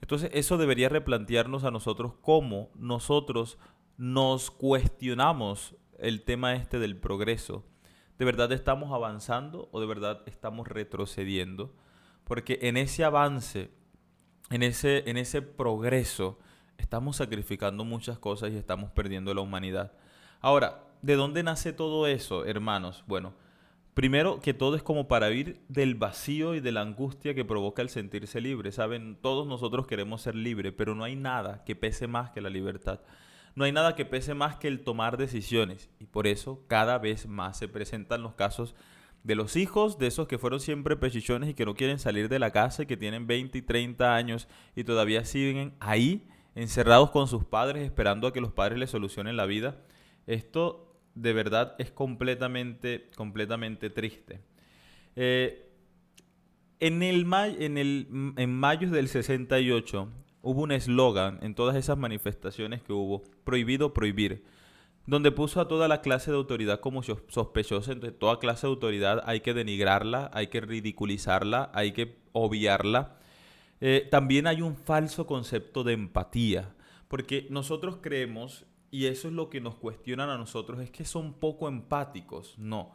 Entonces 0.00 0.30
eso 0.32 0.56
debería 0.56 0.88
replantearnos 0.88 1.64
a 1.64 1.70
nosotros 1.70 2.14
cómo 2.22 2.70
nosotros 2.74 3.58
nos 3.98 4.50
cuestionamos 4.50 5.76
el 5.98 6.22
tema 6.22 6.54
este 6.54 6.78
del 6.78 6.96
progreso. 6.96 7.64
¿De 8.18 8.24
verdad 8.24 8.50
estamos 8.52 8.92
avanzando 8.92 9.68
o 9.72 9.80
de 9.80 9.86
verdad 9.86 10.22
estamos 10.26 10.68
retrocediendo? 10.68 11.74
Porque 12.24 12.58
en 12.62 12.78
ese 12.78 13.04
avance, 13.04 13.70
en 14.50 14.64
ese, 14.64 15.08
en 15.08 15.16
ese 15.16 15.42
progreso, 15.42 16.38
estamos 16.76 17.16
sacrificando 17.16 17.84
muchas 17.84 18.18
cosas 18.18 18.50
y 18.52 18.56
estamos 18.56 18.90
perdiendo 18.90 19.32
la 19.32 19.40
humanidad. 19.40 19.92
Ahora, 20.40 20.82
¿de 21.02 21.14
dónde 21.14 21.42
nace 21.42 21.72
todo 21.72 22.06
eso, 22.08 22.44
hermanos? 22.44 23.04
Bueno, 23.06 23.32
primero 23.94 24.40
que 24.40 24.52
todo 24.52 24.74
es 24.74 24.82
como 24.82 25.06
para 25.06 25.30
ir 25.30 25.60
del 25.68 25.94
vacío 25.94 26.54
y 26.54 26.60
de 26.60 26.72
la 26.72 26.80
angustia 26.80 27.34
que 27.34 27.44
provoca 27.44 27.80
el 27.80 27.90
sentirse 27.90 28.40
libre. 28.40 28.72
Saben, 28.72 29.16
todos 29.22 29.46
nosotros 29.46 29.86
queremos 29.86 30.22
ser 30.22 30.34
libres, 30.34 30.74
pero 30.76 30.96
no 30.96 31.04
hay 31.04 31.14
nada 31.14 31.62
que 31.64 31.76
pese 31.76 32.08
más 32.08 32.30
que 32.30 32.40
la 32.40 32.50
libertad. 32.50 33.00
No 33.54 33.64
hay 33.64 33.72
nada 33.72 33.94
que 33.94 34.04
pese 34.04 34.34
más 34.34 34.56
que 34.56 34.68
el 34.68 34.80
tomar 34.80 35.16
decisiones 35.16 35.90
y 35.98 36.06
por 36.06 36.26
eso 36.26 36.64
cada 36.66 36.98
vez 36.98 37.26
más 37.26 37.56
se 37.56 37.68
presentan 37.68 38.22
los 38.22 38.34
casos 38.34 38.74
de 39.22 39.34
los 39.34 39.56
hijos 39.56 39.98
de 39.98 40.06
esos 40.06 40.26
que 40.26 40.38
fueron 40.38 40.60
siempre 40.60 40.96
pechichones 40.96 41.50
y 41.50 41.54
que 41.54 41.66
no 41.66 41.74
quieren 41.74 41.98
salir 41.98 42.28
de 42.28 42.38
la 42.38 42.52
casa 42.52 42.82
y 42.82 42.86
que 42.86 42.96
tienen 42.96 43.26
20 43.26 43.58
y 43.58 43.62
30 43.62 44.14
años 44.14 44.48
y 44.74 44.84
todavía 44.84 45.24
siguen 45.24 45.74
ahí 45.80 46.26
encerrados 46.54 47.10
con 47.10 47.28
sus 47.28 47.44
padres 47.44 47.84
esperando 47.84 48.26
a 48.26 48.32
que 48.32 48.40
los 48.40 48.52
padres 48.52 48.78
les 48.78 48.90
solucionen 48.90 49.36
la 49.36 49.46
vida. 49.46 49.82
Esto 50.26 50.96
de 51.14 51.32
verdad 51.32 51.74
es 51.78 51.90
completamente, 51.90 53.10
completamente 53.16 53.90
triste. 53.90 54.40
Eh, 55.16 55.68
en, 56.78 57.02
el, 57.02 57.26
en, 57.58 57.78
el, 57.78 58.32
en 58.36 58.54
mayo 58.54 58.90
del 58.90 59.08
68 59.08 60.08
hubo 60.42 60.62
un 60.62 60.72
eslogan 60.72 61.38
en 61.42 61.54
todas 61.54 61.76
esas 61.76 61.98
manifestaciones 61.98 62.82
que 62.82 62.92
hubo, 62.92 63.22
prohibido 63.44 63.92
prohibir, 63.92 64.44
donde 65.10 65.32
puso 65.32 65.60
a 65.60 65.66
toda 65.66 65.88
la 65.88 66.02
clase 66.02 66.30
de 66.30 66.36
autoridad 66.36 66.78
como 66.78 67.02
sospechosa, 67.02 67.90
entonces 67.90 68.16
toda 68.16 68.38
clase 68.38 68.68
de 68.68 68.70
autoridad 68.70 69.24
hay 69.26 69.40
que 69.40 69.54
denigrarla, 69.54 70.30
hay 70.32 70.46
que 70.46 70.60
ridiculizarla, 70.60 71.68
hay 71.74 71.90
que 71.90 72.16
obviarla. 72.30 73.16
Eh, 73.80 74.06
también 74.08 74.46
hay 74.46 74.62
un 74.62 74.76
falso 74.76 75.26
concepto 75.26 75.82
de 75.82 75.94
empatía, 75.94 76.76
porque 77.08 77.48
nosotros 77.50 77.98
creemos, 78.00 78.66
y 78.92 79.06
eso 79.06 79.26
es 79.26 79.34
lo 79.34 79.50
que 79.50 79.60
nos 79.60 79.74
cuestionan 79.74 80.30
a 80.30 80.38
nosotros, 80.38 80.78
es 80.78 80.92
que 80.92 81.04
son 81.04 81.34
poco 81.34 81.66
empáticos. 81.66 82.56
No, 82.56 82.94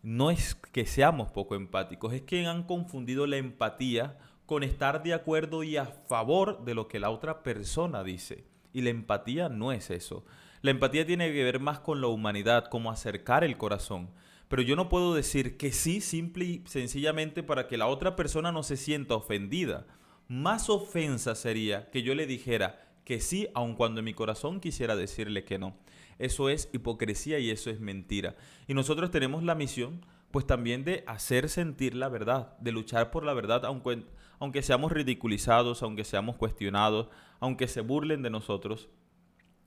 no 0.00 0.30
es 0.30 0.54
que 0.54 0.86
seamos 0.86 1.32
poco 1.32 1.56
empáticos, 1.56 2.12
es 2.12 2.22
que 2.22 2.46
han 2.46 2.62
confundido 2.62 3.26
la 3.26 3.36
empatía 3.36 4.16
con 4.46 4.62
estar 4.62 5.02
de 5.02 5.12
acuerdo 5.12 5.64
y 5.64 5.76
a 5.76 5.86
favor 5.86 6.64
de 6.64 6.76
lo 6.76 6.86
que 6.86 7.00
la 7.00 7.10
otra 7.10 7.42
persona 7.42 8.04
dice. 8.04 8.44
Y 8.72 8.82
la 8.82 8.90
empatía 8.90 9.48
no 9.48 9.72
es 9.72 9.90
eso. 9.90 10.24
La 10.60 10.70
empatía 10.70 11.06
tiene 11.06 11.32
que 11.32 11.44
ver 11.44 11.60
más 11.60 11.80
con 11.80 12.00
la 12.00 12.08
humanidad, 12.08 12.66
como 12.68 12.90
acercar 12.90 13.44
el 13.44 13.56
corazón. 13.56 14.10
Pero 14.48 14.62
yo 14.62 14.76
no 14.76 14.88
puedo 14.88 15.14
decir 15.14 15.56
que 15.56 15.72
sí 15.72 16.00
simple 16.00 16.44
y 16.44 16.62
sencillamente 16.66 17.42
para 17.42 17.68
que 17.68 17.76
la 17.76 17.86
otra 17.86 18.16
persona 18.16 18.50
no 18.50 18.62
se 18.62 18.76
sienta 18.76 19.14
ofendida. 19.14 19.86
Más 20.26 20.68
ofensa 20.68 21.34
sería 21.34 21.90
que 21.90 22.02
yo 22.02 22.14
le 22.14 22.26
dijera 22.26 22.88
que 23.04 23.20
sí, 23.20 23.48
aun 23.54 23.74
cuando 23.74 24.00
en 24.00 24.06
mi 24.06 24.14
corazón 24.14 24.60
quisiera 24.60 24.96
decirle 24.96 25.44
que 25.44 25.58
no. 25.58 25.76
Eso 26.18 26.48
es 26.48 26.68
hipocresía 26.72 27.38
y 27.38 27.50
eso 27.50 27.70
es 27.70 27.80
mentira. 27.80 28.36
Y 28.66 28.74
nosotros 28.74 29.10
tenemos 29.10 29.42
la 29.42 29.54
misión 29.54 30.04
pues 30.30 30.46
también 30.46 30.84
de 30.84 31.04
hacer 31.06 31.48
sentir 31.48 31.94
la 31.94 32.08
verdad, 32.08 32.56
de 32.58 32.72
luchar 32.72 33.10
por 33.10 33.24
la 33.24 33.32
verdad, 33.32 33.64
aunque, 33.64 34.04
aunque 34.38 34.62
seamos 34.62 34.92
ridiculizados, 34.92 35.82
aunque 35.82 36.04
seamos 36.04 36.36
cuestionados, 36.36 37.08
aunque 37.40 37.66
se 37.66 37.80
burlen 37.80 38.22
de 38.22 38.30
nosotros. 38.30 38.88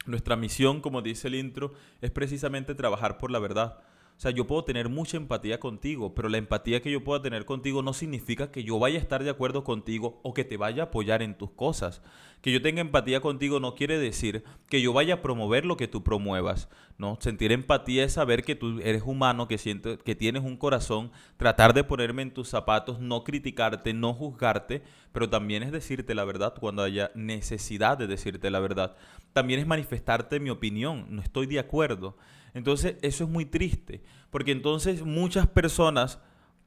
Nuestra 0.05 0.35
misión, 0.35 0.81
como 0.81 1.01
dice 1.01 1.27
el 1.27 1.35
intro, 1.35 1.73
es 2.01 2.11
precisamente 2.11 2.75
trabajar 2.75 3.17
por 3.17 3.31
la 3.31 3.39
verdad. 3.39 3.79
O 4.21 4.23
sea, 4.23 4.29
yo 4.29 4.45
puedo 4.45 4.63
tener 4.63 4.87
mucha 4.87 5.17
empatía 5.17 5.59
contigo, 5.59 6.13
pero 6.13 6.29
la 6.29 6.37
empatía 6.37 6.79
que 6.79 6.91
yo 6.91 7.03
pueda 7.03 7.23
tener 7.23 7.43
contigo 7.43 7.81
no 7.81 7.91
significa 7.91 8.51
que 8.51 8.63
yo 8.63 8.77
vaya 8.77 8.99
a 8.99 9.01
estar 9.01 9.23
de 9.23 9.31
acuerdo 9.31 9.63
contigo 9.63 10.19
o 10.21 10.35
que 10.35 10.43
te 10.43 10.57
vaya 10.57 10.83
a 10.83 10.85
apoyar 10.85 11.23
en 11.23 11.35
tus 11.35 11.49
cosas. 11.49 12.03
Que 12.41 12.51
yo 12.51 12.61
tenga 12.61 12.81
empatía 12.81 13.19
contigo 13.19 13.59
no 13.59 13.73
quiere 13.73 13.97
decir 13.97 14.43
que 14.69 14.79
yo 14.79 14.93
vaya 14.93 15.15
a 15.15 15.21
promover 15.23 15.65
lo 15.65 15.75
que 15.75 15.87
tú 15.87 16.03
promuevas. 16.03 16.69
No, 16.99 17.17
sentir 17.19 17.51
empatía 17.51 18.03
es 18.03 18.13
saber 18.13 18.43
que 18.43 18.53
tú 18.53 18.79
eres 18.83 19.01
humano, 19.03 19.47
que 19.47 19.57
sientes 19.57 19.97
que 20.03 20.13
tienes 20.13 20.43
un 20.43 20.55
corazón, 20.55 21.11
tratar 21.37 21.73
de 21.73 21.83
ponerme 21.83 22.21
en 22.21 22.31
tus 22.31 22.47
zapatos, 22.47 22.99
no 22.99 23.23
criticarte, 23.23 23.91
no 23.95 24.13
juzgarte, 24.13 24.83
pero 25.13 25.31
también 25.31 25.63
es 25.63 25.71
decirte 25.71 26.13
la 26.13 26.25
verdad 26.25 26.53
cuando 26.59 26.83
haya 26.83 27.09
necesidad 27.15 27.97
de 27.97 28.05
decirte 28.05 28.51
la 28.51 28.59
verdad. 28.59 28.95
También 29.33 29.59
es 29.59 29.65
manifestarte 29.65 30.39
mi 30.39 30.51
opinión, 30.51 31.07
no 31.09 31.23
estoy 31.23 31.47
de 31.47 31.57
acuerdo. 31.57 32.15
Entonces 32.53 32.97
eso 33.01 33.23
es 33.23 33.29
muy 33.29 33.45
triste, 33.45 34.03
porque 34.29 34.51
entonces 34.51 35.03
muchas 35.03 35.47
personas 35.47 36.19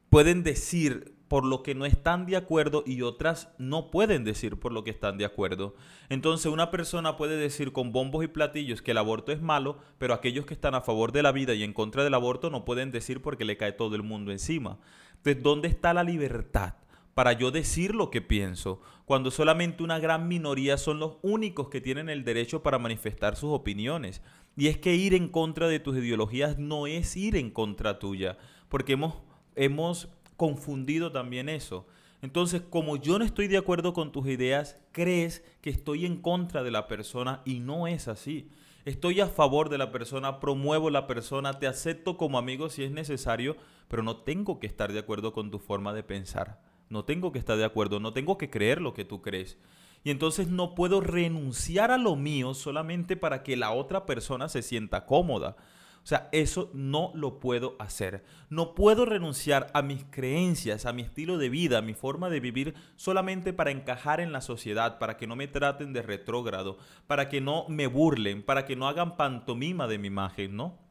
pueden 0.09 0.43
decir 0.43 1.15
por 1.29 1.45
lo 1.45 1.63
que 1.63 1.75
no 1.75 1.87
están 1.87 2.27
de 2.27 2.37
acuerdo 2.37 2.85
y 2.87 3.03
otras 3.03 3.49
no 3.59 3.91
pueden 3.91 4.25
decir 4.25 4.61
por 4.61 4.73
lo 4.73 4.85
que 4.85 4.91
están 4.91 5.19
de 5.19 5.25
acuerdo. 5.25 5.75
Entonces 6.09 6.53
una 6.53 6.71
persona 6.71 7.17
puede 7.17 7.37
decir 7.37 7.73
con 7.73 7.93
bombos 7.93 8.25
y 8.25 8.29
platillos 8.29 8.83
que 8.83 8.93
el 8.93 8.99
aborto 8.99 9.33
es 9.33 9.43
malo, 9.43 9.79
pero 9.99 10.15
aquellos 10.15 10.47
que 10.47 10.55
están 10.55 10.75
a 10.75 10.83
favor 10.83 11.13
de 11.13 11.23
la 11.23 11.33
vida 11.33 11.55
y 11.55 11.63
en 11.63 11.73
contra 11.73 12.05
del 12.05 12.15
aborto 12.15 12.51
no 12.51 12.65
pueden 12.65 12.93
decir 12.93 13.21
porque 13.23 13.45
le 13.45 13.57
cae 13.57 13.73
todo 13.73 13.97
el 13.97 14.03
mundo 14.03 14.31
encima. 14.31 14.79
Entonces, 15.17 15.43
¿dónde 15.43 15.69
está 15.69 15.95
la 15.95 16.05
libertad? 16.05 16.75
para 17.15 17.33
yo 17.33 17.51
decir 17.51 17.95
lo 17.95 18.11
que 18.11 18.21
pienso, 18.21 18.81
cuando 19.05 19.31
solamente 19.31 19.83
una 19.83 19.99
gran 19.99 20.29
minoría 20.29 20.77
son 20.77 20.99
los 20.99 21.17
únicos 21.23 21.69
que 21.69 21.81
tienen 21.81 22.09
el 22.09 22.25
derecho 22.25 22.63
para 22.63 22.79
manifestar 22.79 23.37
sus 23.37 23.51
opiniones. 23.53 24.21
Y 24.57 24.69
es 24.69 24.79
que 24.79 24.95
ir 24.95 25.15
en 25.15 25.29
contra 25.29 25.69
de 25.69 25.81
tus 25.81 25.97
ideologías 25.97 26.59
no 26.59 26.87
es 26.87 27.17
ir 27.17 27.37
en 27.37 27.51
contra 27.51 27.99
tuya, 27.99 28.39
porque 28.69 28.93
hemos, 28.93 29.15
hemos 29.57 30.09
confundido 30.37 31.11
también 31.13 31.49
eso. 31.49 31.87
Entonces, 32.23 32.63
como 32.63 32.97
yo 32.97 33.19
no 33.19 33.25
estoy 33.25 33.49
de 33.49 33.59
acuerdo 33.59 33.93
con 33.93 34.11
tus 34.11 34.27
ideas, 34.29 34.81
crees 34.93 35.45
que 35.61 35.71
estoy 35.71 36.07
en 36.07 36.17
contra 36.17 36.63
de 36.63 36.71
la 36.71 36.89
persona 36.89 37.43
y 37.45 37.61
no 37.61 37.87
es 37.87 38.09
así. 38.09 38.49
Estoy 38.85 39.21
a 39.21 39.29
favor 39.29 39.69
de 39.69 39.79
la 39.79 39.91
persona, 39.93 40.41
promuevo 40.41 40.91
la 40.91 41.07
persona, 41.07 41.59
te 41.59 41.67
acepto 41.67 42.17
como 42.17 42.39
amigo 42.39 42.71
si 42.71 42.85
es 42.85 42.91
necesario, 42.91 43.57
pero 43.89 44.03
no 44.03 44.19
tengo 44.19 44.61
que 44.61 44.67
estar 44.67 44.93
de 44.93 45.01
acuerdo 45.01 45.33
con 45.33 45.51
tu 45.51 45.59
forma 45.59 45.93
de 45.93 46.03
pensar. 46.03 46.61
No 46.89 47.05
tengo 47.05 47.33
que 47.33 47.39
estar 47.39 47.57
de 47.57 47.65
acuerdo, 47.65 47.99
no 47.99 48.13
tengo 48.13 48.39
que 48.39 48.51
creer 48.51 48.81
lo 48.81 48.95
que 48.95 49.05
tú 49.05 49.21
crees. 49.21 49.59
Y 50.05 50.11
entonces 50.11 50.49
no 50.49 50.75
puedo 50.75 51.01
renunciar 51.01 51.91
a 51.91 51.99
lo 51.99 52.15
mío 52.15 52.55
solamente 52.55 53.17
para 53.17 53.43
que 53.43 53.57
la 53.57 53.73
otra 53.73 54.07
persona 54.07 54.49
se 54.49 54.63
sienta 54.63 55.07
cómoda. 55.07 55.57
O 56.03 56.07
sea, 56.07 56.29
eso 56.33 56.71
no 56.75 57.11
lo 57.15 57.41
puedo 57.41 57.75
hacer. 57.79 58.23
No 58.51 58.75
puedo 58.75 59.07
renunciar 59.07 59.69
a 59.73 59.81
mis 59.81 60.05
creencias, 60.05 60.85
a 60.85 60.93
mi 60.93 61.01
estilo 61.01 61.39
de 61.39 61.49
vida, 61.49 61.79
a 61.79 61.83
mi 61.83 61.95
forma 61.95 62.29
de 62.29 62.41
vivir 62.41 62.75
solamente 62.95 63.55
para 63.55 63.71
encajar 63.71 64.21
en 64.21 64.31
la 64.31 64.43
sociedad, 64.43 64.99
para 64.99 65.17
que 65.17 65.27
no 65.27 65.35
me 65.35 65.49
traten 65.49 65.95
de 65.95 66.03
retrógrado, 66.03 66.77
para 67.07 67.31
que 67.31 67.41
no 67.41 67.65
me 67.69 67.87
burlen, 67.87 68.43
para 68.43 68.67
que 68.67 68.77
no 68.77 68.87
hagan 68.87 69.17
pantomima 69.17 69.89
de 69.89 69.99
mi 69.99 70.09
imagen, 70.09 70.55
¿no? 70.55 70.85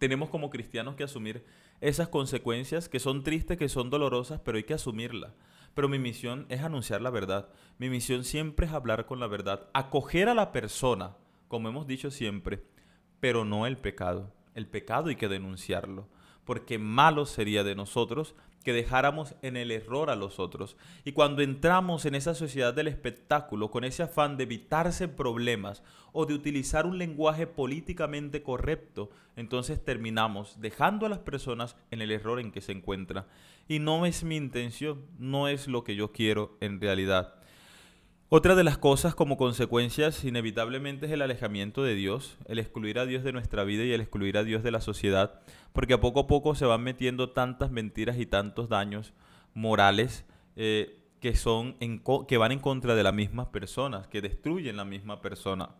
tenemos 0.00 0.30
como 0.30 0.48
cristianos 0.48 0.96
que 0.96 1.04
asumir 1.04 1.44
esas 1.82 2.08
consecuencias 2.08 2.88
que 2.88 2.98
son 2.98 3.22
tristes, 3.22 3.58
que 3.58 3.68
son 3.68 3.90
dolorosas, 3.90 4.40
pero 4.40 4.56
hay 4.56 4.64
que 4.64 4.74
asumirlas. 4.74 5.32
Pero 5.74 5.88
mi 5.88 5.98
misión 5.98 6.46
es 6.48 6.62
anunciar 6.62 7.00
la 7.00 7.10
verdad. 7.10 7.48
Mi 7.78 7.88
misión 7.88 8.24
siempre 8.24 8.66
es 8.66 8.72
hablar 8.72 9.06
con 9.06 9.20
la 9.20 9.26
verdad, 9.26 9.68
acoger 9.72 10.28
a 10.28 10.34
la 10.34 10.52
persona, 10.52 11.16
como 11.48 11.68
hemos 11.68 11.86
dicho 11.86 12.10
siempre, 12.10 12.64
pero 13.20 13.44
no 13.44 13.66
el 13.66 13.78
pecado. 13.78 14.32
El 14.54 14.66
pecado 14.66 15.08
hay 15.08 15.16
que 15.16 15.28
denunciarlo, 15.28 16.08
porque 16.44 16.78
malo 16.78 17.26
sería 17.26 17.64
de 17.64 17.74
nosotros 17.74 18.34
que 18.64 18.72
dejáramos 18.72 19.34
en 19.42 19.56
el 19.56 19.70
error 19.70 20.10
a 20.10 20.16
los 20.16 20.38
otros. 20.38 20.76
Y 21.04 21.12
cuando 21.12 21.42
entramos 21.42 22.04
en 22.04 22.14
esa 22.14 22.34
sociedad 22.34 22.74
del 22.74 22.88
espectáculo 22.88 23.70
con 23.70 23.84
ese 23.84 24.02
afán 24.02 24.36
de 24.36 24.44
evitarse 24.44 25.08
problemas 25.08 25.82
o 26.12 26.26
de 26.26 26.34
utilizar 26.34 26.86
un 26.86 26.98
lenguaje 26.98 27.46
políticamente 27.46 28.42
correcto, 28.42 29.10
entonces 29.36 29.82
terminamos 29.82 30.60
dejando 30.60 31.06
a 31.06 31.08
las 31.08 31.20
personas 31.20 31.76
en 31.90 32.02
el 32.02 32.10
error 32.10 32.40
en 32.40 32.52
que 32.52 32.60
se 32.60 32.72
encuentran. 32.72 33.24
Y 33.68 33.78
no 33.78 34.04
es 34.04 34.24
mi 34.24 34.36
intención, 34.36 35.06
no 35.18 35.48
es 35.48 35.68
lo 35.68 35.84
que 35.84 35.94
yo 35.94 36.12
quiero 36.12 36.56
en 36.60 36.80
realidad. 36.80 37.39
Otra 38.32 38.54
de 38.54 38.62
las 38.62 38.78
cosas 38.78 39.16
como 39.16 39.36
consecuencias 39.36 40.22
inevitablemente 40.22 41.06
es 41.06 41.12
el 41.12 41.22
alejamiento 41.22 41.82
de 41.82 41.96
Dios, 41.96 42.38
el 42.46 42.60
excluir 42.60 43.00
a 43.00 43.04
Dios 43.04 43.24
de 43.24 43.32
nuestra 43.32 43.64
vida 43.64 43.82
y 43.82 43.90
el 43.90 44.00
excluir 44.00 44.38
a 44.38 44.44
Dios 44.44 44.62
de 44.62 44.70
la 44.70 44.80
sociedad, 44.80 45.40
porque 45.72 45.94
a 45.94 46.00
poco 46.00 46.20
a 46.20 46.26
poco 46.28 46.54
se 46.54 46.64
van 46.64 46.84
metiendo 46.84 47.30
tantas 47.30 47.72
mentiras 47.72 48.20
y 48.20 48.26
tantos 48.26 48.68
daños 48.68 49.14
morales 49.52 50.24
eh, 50.54 50.96
que, 51.18 51.34
son 51.34 51.76
que 52.28 52.38
van 52.38 52.52
en 52.52 52.60
contra 52.60 52.94
de 52.94 53.02
las 53.02 53.14
mismas 53.14 53.48
personas, 53.48 54.06
que 54.06 54.22
destruyen 54.22 54.76
la 54.76 54.84
misma 54.84 55.20
persona. 55.20 55.70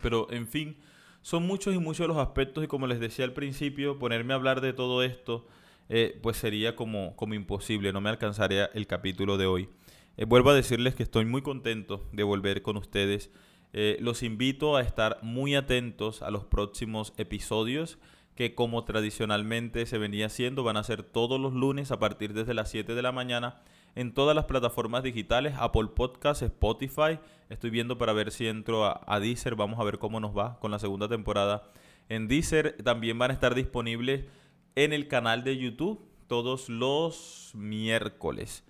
Pero 0.00 0.30
en 0.30 0.46
fin, 0.46 0.76
son 1.20 1.48
muchos 1.48 1.74
y 1.74 1.78
muchos 1.78 2.06
los 2.06 2.18
aspectos 2.18 2.62
y 2.62 2.68
como 2.68 2.86
les 2.86 3.00
decía 3.00 3.24
al 3.24 3.32
principio, 3.32 3.98
ponerme 3.98 4.34
a 4.34 4.36
hablar 4.36 4.60
de 4.60 4.72
todo 4.72 5.02
esto 5.02 5.48
eh, 5.88 6.16
pues 6.22 6.36
sería 6.36 6.76
como, 6.76 7.16
como 7.16 7.34
imposible, 7.34 7.92
no 7.92 8.00
me 8.00 8.10
alcanzaría 8.10 8.70
el 8.72 8.86
capítulo 8.86 9.36
de 9.36 9.46
hoy. 9.46 9.68
Eh, 10.16 10.24
vuelvo 10.24 10.50
a 10.50 10.54
decirles 10.54 10.94
que 10.94 11.02
estoy 11.02 11.24
muy 11.24 11.42
contento 11.42 12.06
de 12.12 12.22
volver 12.22 12.62
con 12.62 12.76
ustedes. 12.76 13.30
Eh, 13.72 13.98
los 14.00 14.22
invito 14.22 14.76
a 14.76 14.82
estar 14.82 15.18
muy 15.22 15.54
atentos 15.54 16.22
a 16.22 16.30
los 16.30 16.44
próximos 16.44 17.12
episodios 17.18 17.98
que 18.34 18.54
como 18.54 18.84
tradicionalmente 18.84 19.86
se 19.86 19.98
venía 19.98 20.26
haciendo 20.26 20.62
van 20.62 20.76
a 20.76 20.84
ser 20.84 21.02
todos 21.02 21.40
los 21.40 21.52
lunes 21.52 21.90
a 21.90 21.98
partir 21.98 22.32
desde 22.32 22.54
las 22.54 22.70
7 22.70 22.94
de 22.94 23.02
la 23.02 23.12
mañana 23.12 23.62
en 23.94 24.12
todas 24.12 24.36
las 24.36 24.44
plataformas 24.44 25.02
digitales, 25.02 25.54
Apple 25.58 25.88
Podcasts, 25.94 26.42
Spotify. 26.42 27.18
Estoy 27.48 27.70
viendo 27.70 27.96
para 27.96 28.12
ver 28.12 28.30
si 28.30 28.46
entro 28.46 28.84
a, 28.84 29.02
a 29.06 29.20
Deezer, 29.20 29.56
vamos 29.56 29.80
a 29.80 29.84
ver 29.84 29.98
cómo 29.98 30.20
nos 30.20 30.36
va 30.36 30.58
con 30.60 30.70
la 30.70 30.78
segunda 30.78 31.08
temporada. 31.08 31.70
En 32.08 32.28
Deezer 32.28 32.76
también 32.84 33.18
van 33.18 33.30
a 33.30 33.34
estar 33.34 33.54
disponibles 33.54 34.26
en 34.74 34.92
el 34.92 35.08
canal 35.08 35.44
de 35.44 35.56
YouTube 35.56 36.06
todos 36.26 36.68
los 36.68 37.52
miércoles. 37.54 38.64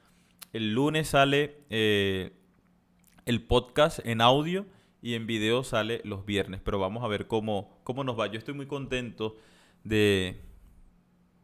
El 0.52 0.74
lunes 0.74 1.08
sale 1.08 1.64
eh, 1.70 2.32
el 3.24 3.42
podcast 3.42 3.98
en 4.04 4.20
audio 4.20 4.66
y 5.02 5.14
en 5.14 5.26
video 5.26 5.64
sale 5.64 6.00
los 6.04 6.24
viernes. 6.24 6.60
Pero 6.64 6.78
vamos 6.78 7.04
a 7.04 7.08
ver 7.08 7.26
cómo, 7.26 7.78
cómo 7.84 8.04
nos 8.04 8.18
va. 8.18 8.26
Yo 8.26 8.38
estoy 8.38 8.54
muy 8.54 8.66
contento 8.66 9.36
de, 9.84 10.40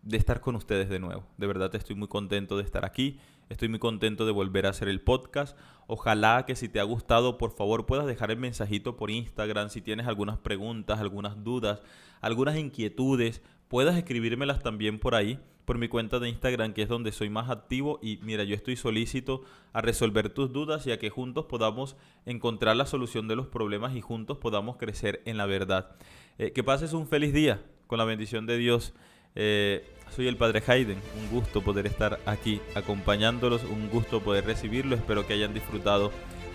de 0.02 0.16
estar 0.16 0.40
con 0.40 0.56
ustedes 0.56 0.88
de 0.88 0.98
nuevo. 0.98 1.24
De 1.36 1.46
verdad 1.46 1.74
estoy 1.74 1.96
muy 1.96 2.08
contento 2.08 2.56
de 2.56 2.64
estar 2.64 2.84
aquí. 2.84 3.18
Estoy 3.48 3.68
muy 3.68 3.78
contento 3.78 4.24
de 4.24 4.32
volver 4.32 4.66
a 4.66 4.70
hacer 4.70 4.88
el 4.88 5.02
podcast. 5.02 5.58
Ojalá 5.86 6.46
que 6.46 6.56
si 6.56 6.68
te 6.68 6.80
ha 6.80 6.84
gustado, 6.84 7.36
por 7.36 7.50
favor, 7.50 7.84
puedas 7.84 8.06
dejar 8.06 8.30
el 8.30 8.38
mensajito 8.38 8.96
por 8.96 9.10
Instagram. 9.10 9.68
Si 9.68 9.82
tienes 9.82 10.06
algunas 10.06 10.38
preguntas, 10.38 11.00
algunas 11.00 11.44
dudas, 11.44 11.82
algunas 12.22 12.56
inquietudes, 12.56 13.42
puedas 13.72 13.96
escribírmelas 13.96 14.62
también 14.62 14.98
por 14.98 15.14
ahí 15.14 15.38
por 15.64 15.78
mi 15.78 15.88
cuenta 15.88 16.18
de 16.18 16.28
Instagram, 16.28 16.74
que 16.74 16.82
es 16.82 16.90
donde 16.90 17.10
soy 17.10 17.30
más 17.30 17.48
activo. 17.48 17.98
Y 18.02 18.18
mira, 18.18 18.44
yo 18.44 18.54
estoy 18.54 18.76
solícito 18.76 19.44
a 19.72 19.80
resolver 19.80 20.28
tus 20.28 20.52
dudas 20.52 20.86
y 20.86 20.92
a 20.92 20.98
que 20.98 21.08
juntos 21.08 21.46
podamos 21.46 21.96
encontrar 22.26 22.76
la 22.76 22.84
solución 22.84 23.28
de 23.28 23.36
los 23.36 23.46
problemas 23.46 23.96
y 23.96 24.02
juntos 24.02 24.36
podamos 24.36 24.76
crecer 24.76 25.22
en 25.24 25.38
la 25.38 25.46
verdad. 25.46 25.96
Eh, 26.36 26.52
que 26.52 26.62
pases 26.62 26.92
un 26.92 27.08
feliz 27.08 27.32
día 27.32 27.62
con 27.86 27.96
la 27.96 28.04
bendición 28.04 28.44
de 28.44 28.58
Dios. 28.58 28.92
Eh, 29.36 29.82
soy 30.10 30.28
el 30.28 30.36
Padre 30.36 30.62
Hayden, 30.66 30.98
un 31.22 31.30
gusto 31.30 31.62
poder 31.62 31.86
estar 31.86 32.20
aquí 32.26 32.60
acompañándolos, 32.74 33.64
un 33.64 33.88
gusto 33.88 34.20
poder 34.20 34.44
recibirlo, 34.44 34.96
espero 34.96 35.26
que 35.26 35.32
hayan 35.32 35.54
disfrutado 35.54 36.12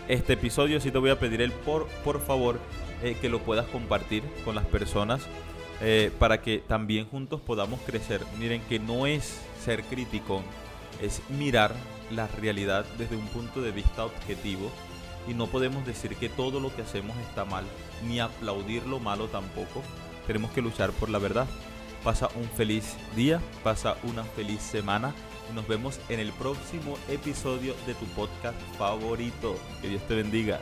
este 0.08 0.34
episodio. 0.34 0.80
Si 0.80 0.92
te 0.92 1.00
voy 1.00 1.10
a 1.10 1.18
pedir 1.18 1.42
el 1.42 1.52
por, 1.52 1.88
por 2.04 2.22
favor 2.22 2.60
eh, 3.02 3.18
que 3.20 3.28
lo 3.28 3.40
puedas 3.40 3.66
compartir 3.66 4.22
con 4.46 4.54
las 4.54 4.68
personas 4.68 5.28
eh, 5.82 6.12
para 6.20 6.42
que 6.42 6.60
también 6.60 7.08
juntos 7.08 7.42
podamos 7.42 7.80
crecer. 7.82 8.22
Miren 8.40 8.62
que 8.62 8.80
no 8.80 9.06
es 9.06 9.42
ser 9.64 9.84
crítico, 9.84 10.42
es 11.02 11.22
mirar 11.30 11.74
la 12.12 12.28
realidad 12.28 12.86
desde 12.98 13.16
un 13.16 13.28
punto 13.28 13.62
de 13.62 13.72
vista 13.72 14.06
objetivo 14.06 14.72
y 15.28 15.34
no 15.34 15.48
podemos 15.48 15.86
decir 15.86 16.16
que 16.16 16.30
todo 16.30 16.60
lo 16.60 16.74
que 16.74 16.82
hacemos 16.82 17.16
está 17.18 17.46
mal, 17.46 17.66
ni 18.08 18.20
aplaudir 18.20 18.86
lo 18.88 19.00
malo 19.00 19.28
tampoco. 19.28 19.84
Tenemos 20.26 20.52
que 20.52 20.62
luchar 20.62 20.92
por 20.92 21.10
la 21.10 21.20
verdad. 21.20 21.48
Pasa 22.04 22.30
un 22.36 22.46
feliz 22.50 22.96
día, 23.16 23.42
pasa 23.64 23.98
una 24.04 24.24
feliz 24.24 24.62
semana 24.62 25.14
y 25.52 25.56
nos 25.56 25.68
vemos 25.68 26.00
en 26.10 26.20
el 26.20 26.32
próximo 26.34 26.98
episodio 27.10 27.76
de 27.86 27.94
tu 27.96 28.06
podcast 28.08 28.60
favorito. 28.78 29.58
Que 29.82 29.90
Dios 29.90 30.02
te 30.08 30.16
bendiga. 30.16 30.60